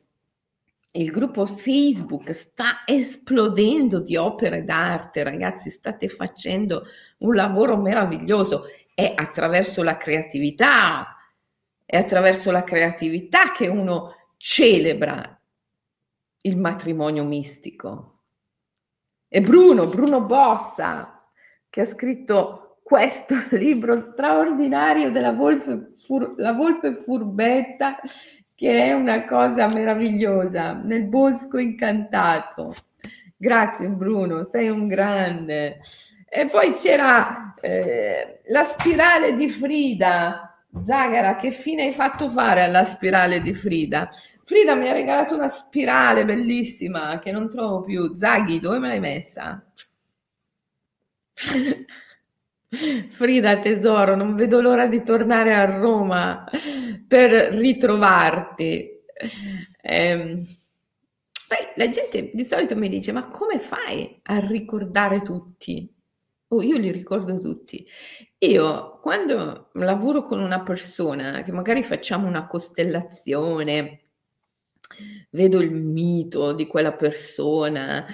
il 0.93 1.11
gruppo 1.12 1.47
Facebook 1.47 2.32
sta 2.32 2.82
esplodendo 2.84 4.01
di 4.01 4.16
opere 4.16 4.64
d'arte, 4.64 5.22
ragazzi, 5.22 5.70
state 5.70 6.09
facendo 6.09 6.84
un 7.18 7.34
lavoro 7.34 7.76
meraviglioso. 7.76 8.64
È 8.93 9.12
attraverso 9.14 9.82
la 9.84 9.97
creatività, 9.97 11.16
è 11.84 11.97
attraverso 11.97 12.51
la 12.51 12.64
creatività 12.64 13.53
che 13.53 13.68
uno 13.68 14.14
celebra 14.36 15.41
il 16.43 16.57
matrimonio 16.57 17.24
mistico. 17.24 18.22
E 19.28 19.41
Bruno, 19.41 19.86
Bruno 19.86 20.22
Bossa, 20.22 21.24
che 21.68 21.82
ha 21.82 21.84
scritto 21.84 22.78
questo 22.82 23.36
libro 23.55 24.01
straordinario 24.01 25.12
della 25.12 25.32
volpe, 25.32 25.93
fur, 25.97 26.34
volpe 26.34 26.95
furbetta 26.95 28.01
che 28.61 28.85
è 28.85 28.93
una 28.93 29.25
cosa 29.25 29.69
meravigliosa, 29.69 30.75
nel 30.75 31.05
bosco 31.05 31.57
incantato. 31.57 32.75
Grazie 33.35 33.89
Bruno, 33.89 34.45
sei 34.45 34.69
un 34.69 34.87
grande. 34.87 35.81
E 36.29 36.45
poi 36.45 36.75
c'era 36.75 37.55
eh, 37.59 38.43
la 38.49 38.65
spirale 38.65 39.33
di 39.33 39.49
Frida. 39.49 40.63
Zagara, 40.83 41.37
che 41.37 41.53
fine 41.53 41.85
hai 41.85 41.93
fatto 41.93 42.29
fare 42.29 42.61
alla 42.61 42.85
spirale 42.85 43.41
di 43.41 43.55
Frida? 43.55 44.11
Frida 44.45 44.75
mi 44.75 44.91
ha 44.91 44.93
regalato 44.93 45.35
una 45.35 45.49
spirale 45.49 46.27
bellissima 46.27 47.19
che 47.19 47.33
non 47.33 47.49
trovo 47.49 47.81
più. 47.81 48.13
Zaghi, 48.13 48.61
dove 48.61 48.79
me 48.79 48.89
l'hai 48.89 49.01
messa? 49.01 49.65
Frida 52.73 53.59
tesoro, 53.59 54.14
non 54.14 54.37
vedo 54.37 54.61
l'ora 54.61 54.87
di 54.87 55.03
tornare 55.03 55.53
a 55.55 55.64
Roma 55.64 56.49
per 57.07 57.55
ritrovarti. 57.55 58.89
Eh, 59.83 60.43
beh, 61.49 61.73
la 61.75 61.89
gente 61.89 62.31
di 62.33 62.45
solito 62.45 62.77
mi 62.77 62.89
dice: 62.89 63.11
Ma 63.11 63.29
come 63.29 63.59
fai 63.59 64.21
a 64.23 64.39
ricordare 64.39 65.21
tutti? 65.23 65.93
Oh, 66.49 66.62
io 66.62 66.79
li 66.79 66.93
ricordo 66.93 67.39
tutti. 67.39 67.85
Io 68.39 69.01
quando 69.01 69.71
lavoro 69.75 70.23
con 70.23 70.41
una 70.41 70.62
persona 70.62 71.43
che 71.43 71.53
magari 71.53 71.83
facciamo 71.83 72.29
una 72.29 72.47
costellazione, 72.47 74.01
vedo 75.31 75.61
il 75.61 75.73
mito 75.73 76.53
di 76.53 76.66
quella 76.66 76.93
persona, 76.93 78.07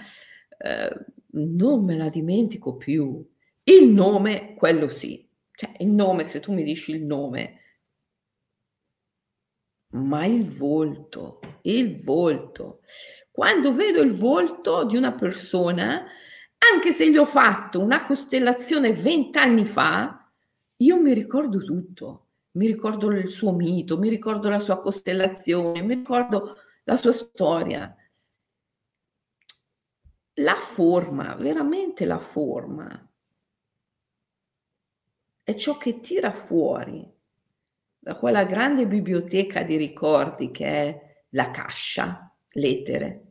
eh, 0.59 1.07
non 1.33 1.85
me 1.85 1.97
la 1.97 2.09
dimentico 2.09 2.77
più. 2.77 3.23
Il 3.69 3.89
nome, 3.89 4.55
quello 4.55 4.89
sì. 4.89 5.29
Cioè, 5.51 5.73
il 5.79 5.89
nome, 5.89 6.25
se 6.25 6.39
tu 6.39 6.53
mi 6.53 6.63
dici 6.63 6.93
il 6.93 7.03
nome, 7.03 7.61
ma 9.95 10.25
il 10.25 10.49
volto, 10.49 11.41
il 11.63 12.03
volto. 12.05 12.83
Quando 13.31 13.75
vedo 13.75 14.03
il 14.03 14.13
volto 14.13 14.85
di 14.85 14.97
una 14.97 15.15
persona, 15.15 16.05
anche 16.59 16.93
se 16.93 17.11
gli 17.11 17.17
ho 17.17 17.25
fatto 17.25 17.83
una 17.83 18.05
costellazione 18.05 18.93
vent'anni 18.93 19.67
fa, 19.67 20.31
io 20.77 21.01
mi 21.01 21.13
ricordo 21.13 21.59
tutto. 21.65 22.27
Mi 22.53 22.67
ricordo 22.69 23.11
il 23.11 23.29
suo 23.29 23.53
mito, 23.53 23.99
mi 23.99 24.09
ricordo 24.09 24.49
la 24.49 24.61
sua 24.61 24.79
costellazione, 24.79 25.83
mi 25.83 25.95
ricordo 25.97 26.57
la 26.85 26.97
sua 26.97 27.13
storia. 27.13 27.95
La 30.35 30.55
forma, 30.55 31.35
veramente 31.35 32.05
la 32.05 32.19
forma, 32.19 33.11
è 35.47 35.55
ciò 35.55 35.77
che 35.77 36.01
tira 36.01 36.33
fuori 36.33 37.09
da 38.01 38.17
quella 38.17 38.43
grande 38.43 38.89
biblioteca 38.89 39.63
di 39.63 39.77
ricordi 39.77 40.51
che 40.51 40.67
è 40.67 41.17
la 41.31 41.53
cascia, 41.53 42.37
l'etere, 42.49 43.27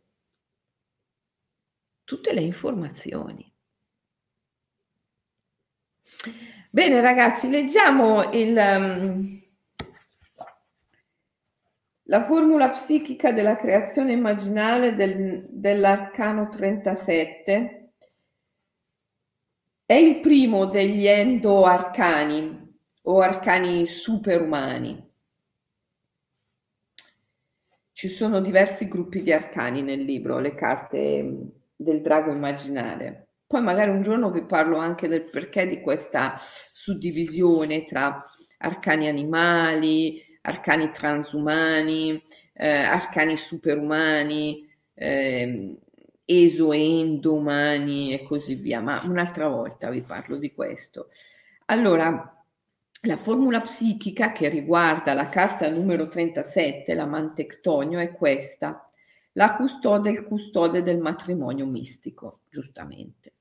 tutte 2.06 2.32
le 2.32 2.40
informazioni. 2.40 3.54
Bene 6.70 7.02
ragazzi, 7.02 7.50
leggiamo 7.50 8.32
il, 8.32 8.56
um, 8.56 9.42
la 12.04 12.24
formula 12.24 12.70
psichica 12.70 13.34
della 13.34 13.58
creazione 13.58 14.14
immaginale 14.14 14.96
del, 14.96 15.48
dell'arcano 15.50 16.48
37 16.48 17.85
è 19.86 19.94
il 19.94 20.20
primo 20.20 20.66
degli 20.66 21.06
endo-arcani 21.06 22.74
o 23.04 23.20
arcani 23.20 23.88
superumani. 23.88 25.04
Ci 27.92 28.08
sono 28.10 28.42
diversi 28.42 28.88
gruppi 28.88 29.22
di 29.22 29.32
arcani 29.32 29.82
nel 29.84 30.02
libro, 30.02 30.40
le 30.40 30.56
carte 30.56 31.52
del 31.76 32.02
drago 32.02 32.32
immaginale. 32.32 33.28
Poi 33.46 33.62
magari 33.62 33.92
un 33.92 34.02
giorno 34.02 34.32
vi 34.32 34.44
parlo 34.44 34.78
anche 34.78 35.08
del 35.08 35.30
perché 35.30 35.68
di 35.68 35.80
questa 35.82 36.36
suddivisione 36.72 37.86
tra 37.86 38.26
arcani 38.58 39.08
animali, 39.08 40.20
arcani 40.42 40.90
transumani, 40.92 42.22
eh, 42.54 42.68
arcani 42.68 43.38
superumani, 43.38 44.68
eh, 44.96 45.80
esoendomani 46.26 48.14
e 48.14 48.24
così 48.24 48.56
via, 48.56 48.82
ma 48.82 49.02
un'altra 49.06 49.48
volta 49.48 49.90
vi 49.90 50.02
parlo 50.02 50.38
di 50.38 50.52
questo. 50.52 51.10
Allora, 51.66 52.36
la 53.02 53.18
formula 53.18 53.62
psichica 53.62 54.32
che 54.32 54.50
riguarda 54.50 55.14
la 55.14 55.30
carta 55.30 55.70
numero 55.70 56.08
37, 56.08 56.94
la 56.94 57.06
mantectonio, 57.06 58.00
è 58.00 58.12
questa. 58.12 58.90
La 59.34 59.56
custode, 59.56 60.10
il 60.10 60.24
custode 60.24 60.82
del 60.82 60.98
matrimonio 60.98 61.66
mistico, 61.66 62.40
giustamente. 62.50 63.34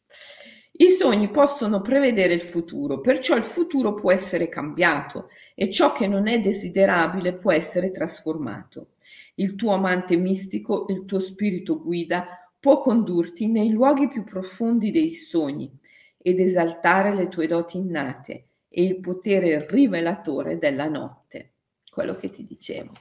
I 0.76 0.88
sogni 0.90 1.30
possono 1.30 1.80
prevedere 1.80 2.34
il 2.34 2.42
futuro, 2.42 3.00
perciò 3.00 3.36
il 3.36 3.44
futuro 3.44 3.94
può 3.94 4.10
essere 4.10 4.48
cambiato 4.48 5.28
e 5.54 5.70
ciò 5.70 5.92
che 5.92 6.08
non 6.08 6.26
è 6.26 6.40
desiderabile 6.40 7.34
può 7.34 7.52
essere 7.52 7.92
trasformato. 7.92 8.94
Il 9.36 9.54
tuo 9.54 9.72
amante 9.72 10.16
mistico, 10.16 10.86
il 10.88 11.04
tuo 11.04 11.20
spirito 11.20 11.80
guida 11.80 12.43
può 12.64 12.80
condurti 12.80 13.46
nei 13.46 13.72
luoghi 13.72 14.08
più 14.08 14.24
profondi 14.24 14.90
dei 14.90 15.12
sogni 15.12 15.70
ed 16.16 16.40
esaltare 16.40 17.14
le 17.14 17.28
tue 17.28 17.46
doti 17.46 17.76
innate 17.76 18.46
e 18.70 18.84
il 18.84 19.00
potere 19.00 19.66
rivelatore 19.68 20.56
della 20.56 20.88
notte. 20.88 21.56
Quello 21.90 22.16
che 22.16 22.30
ti 22.30 22.46
dicevo. 22.46 22.92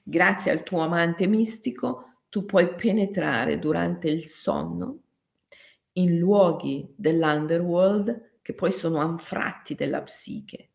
Grazie 0.00 0.52
al 0.52 0.62
tuo 0.62 0.78
amante 0.78 1.26
mistico 1.26 2.20
tu 2.28 2.44
puoi 2.44 2.72
penetrare 2.76 3.58
durante 3.58 4.08
il 4.08 4.28
sonno 4.28 5.00
in 5.94 6.16
luoghi 6.16 6.86
dell'underworld 6.94 8.38
che 8.42 8.54
poi 8.54 8.70
sono 8.70 8.98
anfratti 8.98 9.74
della 9.74 10.02
psiche, 10.02 10.70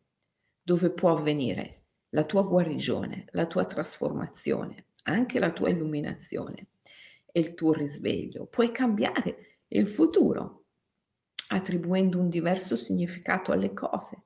dove 0.60 0.90
può 0.90 1.16
avvenire 1.16 1.84
la 2.10 2.24
tua 2.24 2.42
guarigione, 2.42 3.28
la 3.30 3.46
tua 3.46 3.64
trasformazione, 3.64 4.88
anche 5.04 5.38
la 5.38 5.52
tua 5.52 5.70
illuminazione 5.70 6.66
e 7.32 7.40
il 7.40 7.54
tuo 7.54 7.72
risveglio. 7.72 8.46
Puoi 8.46 8.70
cambiare 8.70 9.58
il 9.68 9.88
futuro 9.88 10.64
attribuendo 11.48 12.18
un 12.18 12.28
diverso 12.28 12.76
significato 12.76 13.52
alle 13.52 13.72
cose. 13.72 14.22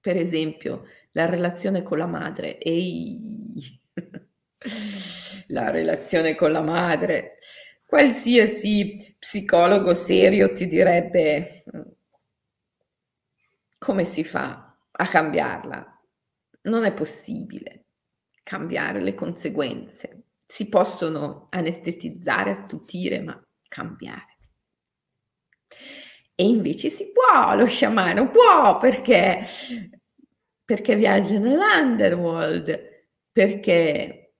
Per 0.00 0.16
esempio, 0.16 0.86
la 1.12 1.26
relazione 1.26 1.82
con 1.82 1.98
la 1.98 2.06
madre. 2.06 2.58
Ehi, 2.58 3.20
la 5.48 5.70
relazione 5.70 6.34
con 6.34 6.52
la 6.52 6.62
madre. 6.62 7.38
Qualsiasi 7.86 9.16
psicologo 9.18 9.94
serio 9.94 10.52
ti 10.52 10.66
direbbe 10.66 11.64
come 13.78 14.04
si 14.04 14.24
fa 14.24 14.76
a 14.90 15.06
cambiarla? 15.06 16.00
Non 16.62 16.84
è 16.84 16.94
possibile 16.94 17.84
cambiare 18.42 19.02
le 19.02 19.14
conseguenze 19.14 20.23
si 20.54 20.68
possono 20.68 21.48
anestetizzare, 21.50 22.52
attutire, 22.52 23.20
ma 23.20 23.44
cambiare. 23.66 24.38
E 26.32 26.46
invece 26.46 26.90
si 26.90 27.10
può, 27.10 27.56
lo 27.56 27.66
sciamano 27.66 28.30
può 28.30 28.78
perché, 28.78 29.44
perché 30.64 30.94
viaggia 30.94 31.38
nell'underworld, 31.38 33.08
perché 33.32 34.34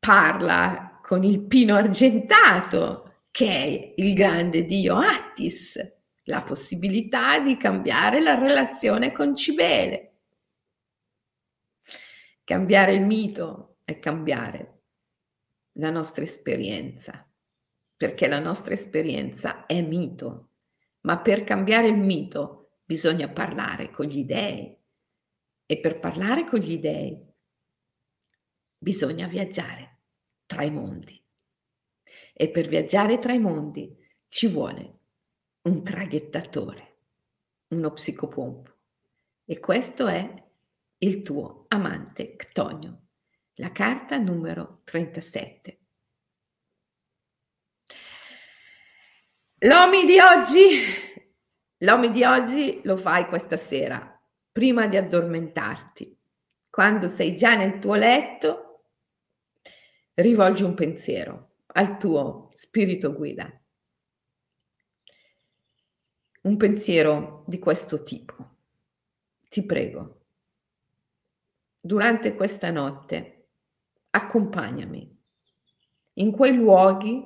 parla 0.00 0.98
con 1.00 1.22
il 1.22 1.46
pino 1.46 1.76
argentato, 1.76 3.26
che 3.30 3.46
è 3.46 3.92
il 3.98 4.14
grande 4.14 4.64
dio 4.64 4.96
Attis, 4.96 5.78
la 6.24 6.42
possibilità 6.42 7.38
di 7.38 7.56
cambiare 7.56 8.20
la 8.20 8.34
relazione 8.34 9.12
con 9.12 9.36
Cibele. 9.36 10.22
Cambiare 12.42 12.94
il 12.94 13.06
mito 13.06 13.76
è 13.84 14.00
cambiare 14.00 14.79
la 15.72 15.90
nostra 15.90 16.24
esperienza, 16.24 17.26
perché 17.96 18.26
la 18.26 18.38
nostra 18.38 18.74
esperienza 18.74 19.66
è 19.66 19.80
mito, 19.82 20.48
ma 21.02 21.20
per 21.20 21.44
cambiare 21.44 21.88
il 21.88 21.98
mito 21.98 22.72
bisogna 22.84 23.28
parlare 23.28 23.90
con 23.90 24.06
gli 24.06 24.24
dèi 24.24 24.76
e 25.66 25.78
per 25.78 26.00
parlare 26.00 26.44
con 26.44 26.58
gli 26.58 26.78
dèi 26.78 27.28
bisogna 28.76 29.26
viaggiare 29.26 29.98
tra 30.46 30.64
i 30.64 30.70
mondi. 30.70 31.22
E 32.32 32.50
per 32.50 32.66
viaggiare 32.66 33.18
tra 33.18 33.32
i 33.32 33.38
mondi 33.38 33.96
ci 34.28 34.48
vuole 34.48 34.98
un 35.62 35.84
traghettatore, 35.84 36.96
uno 37.68 37.92
psicopompo. 37.92 38.76
E 39.44 39.60
questo 39.60 40.06
è 40.06 40.48
il 40.98 41.22
tuo 41.22 41.66
amante 41.68 42.34
Ctonio 42.36 43.09
la 43.60 43.70
carta 43.72 44.16
numero 44.16 44.80
37. 44.84 45.78
L'OMI 49.58 50.06
di 50.06 50.18
oggi, 50.18 50.82
l'OMI 51.76 52.10
di 52.10 52.24
oggi 52.24 52.80
lo 52.84 52.96
fai 52.96 53.26
questa 53.26 53.58
sera, 53.58 54.18
prima 54.50 54.86
di 54.86 54.96
addormentarti. 54.96 56.18
Quando 56.70 57.08
sei 57.08 57.36
già 57.36 57.54
nel 57.54 57.78
tuo 57.78 57.94
letto, 57.94 58.86
rivolgi 60.14 60.62
un 60.62 60.72
pensiero 60.74 61.56
al 61.66 61.98
tuo 61.98 62.48
spirito 62.52 63.12
guida 63.12 63.54
un 66.42 66.56
pensiero 66.56 67.44
di 67.46 67.58
questo 67.58 68.02
tipo. 68.02 68.56
Ti 69.46 69.62
prego, 69.66 70.20
durante 71.78 72.34
questa 72.34 72.70
notte, 72.70 73.39
accompagnami 74.10 75.18
in 76.14 76.30
quei 76.32 76.54
luoghi 76.54 77.24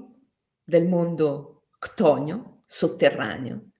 del 0.63 0.87
mondo 0.87 1.69
ctonio, 1.79 2.63
sotterraneo, 2.67 3.71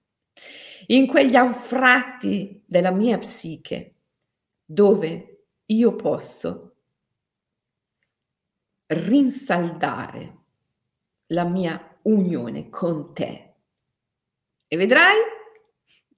in 0.87 1.07
quegli 1.07 1.35
anfratti 1.35 2.63
della 2.65 2.91
mia 2.91 3.17
psiche, 3.17 3.95
dove 4.63 5.47
io 5.65 5.95
posso 5.95 6.75
rinsaldare 8.87 10.37
la 11.27 11.45
mia 11.45 11.97
unione 12.03 12.69
con 12.69 13.13
te. 13.13 13.53
E 14.67 14.77
vedrai 14.77 15.17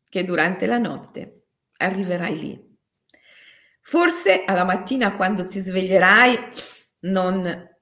che 0.10 0.24
durante 0.24 0.66
la 0.66 0.78
notte 0.78 1.46
arriverai 1.78 2.40
lì. 2.40 2.78
Forse 3.82 4.44
alla 4.44 4.66
mattina 4.66 5.16
quando 5.16 5.48
ti 5.48 5.60
sveglierai 5.60 6.38
non 7.02 7.76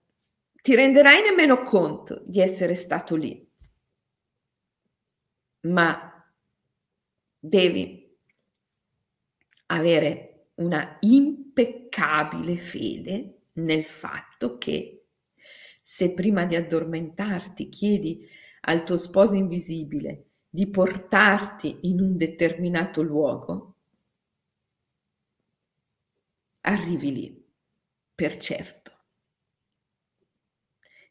ti 0.61 0.76
renderai 0.76 1.22
nemmeno 1.22 1.63
conto 1.63 2.24
di 2.26 2.41
essere 2.41 2.76
stato 2.76 3.16
lì, 3.16 3.47
ma 5.61 6.26
devi 7.39 8.18
avere 9.68 10.47
una 10.55 10.97
impeccabile 11.01 12.57
fede 12.57 13.41
nel 13.53 13.84
fatto 13.84 14.57
che 14.57 15.05
se 15.82 16.11
prima 16.13 16.45
di 16.45 16.55
addormentarti 16.55 17.70
chiedi 17.70 18.28
al 18.61 18.84
tuo 18.84 18.97
sposo 18.97 19.36
invisibile 19.36 20.26
di 20.49 20.68
portarti 20.68 21.80
in 21.82 22.01
un 22.01 22.18
determinato 22.18 23.01
luogo, 23.01 23.76
arrivi 26.61 27.13
lì, 27.13 27.45
per 28.16 28.38
certo. 28.38 28.94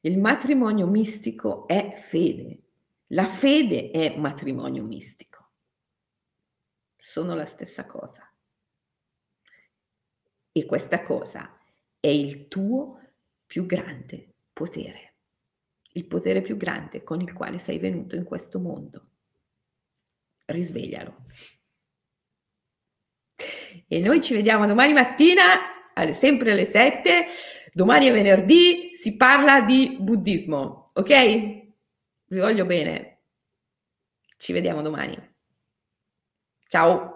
Il 0.04 0.18
matrimonio 0.18 0.86
mistico 0.86 1.66
è 1.66 1.96
fede, 1.98 2.62
la 3.08 3.24
fede 3.24 3.90
è 3.90 4.16
matrimonio 4.18 4.84
mistico 4.84 5.34
sono 7.04 7.34
la 7.34 7.44
stessa 7.44 7.84
cosa. 7.84 8.28
E 10.50 10.64
questa 10.64 11.02
cosa 11.02 11.54
è 12.00 12.08
il 12.08 12.48
tuo 12.48 12.98
più 13.44 13.66
grande 13.66 14.36
potere, 14.52 15.16
il 15.92 16.06
potere 16.06 16.40
più 16.40 16.56
grande 16.56 17.02
con 17.02 17.20
il 17.20 17.34
quale 17.34 17.58
sei 17.58 17.78
venuto 17.78 18.16
in 18.16 18.24
questo 18.24 18.58
mondo. 18.58 19.10
Risveglialo. 20.46 21.26
E 23.86 23.98
noi 24.00 24.22
ci 24.22 24.32
vediamo 24.32 24.66
domani 24.66 24.94
mattina, 24.94 25.73
alle, 25.94 26.12
sempre 26.12 26.52
alle 26.52 26.64
7. 26.64 27.26
Domani 27.72 28.06
è 28.06 28.12
venerdì, 28.12 28.90
si 28.94 29.16
parla 29.16 29.62
di 29.62 29.96
buddismo, 29.98 30.88
ok? 30.92 31.08
Vi 32.26 32.38
voglio 32.38 32.64
bene. 32.64 33.18
Ci 34.36 34.52
vediamo 34.52 34.82
domani. 34.82 35.16
Ciao. 36.68 37.13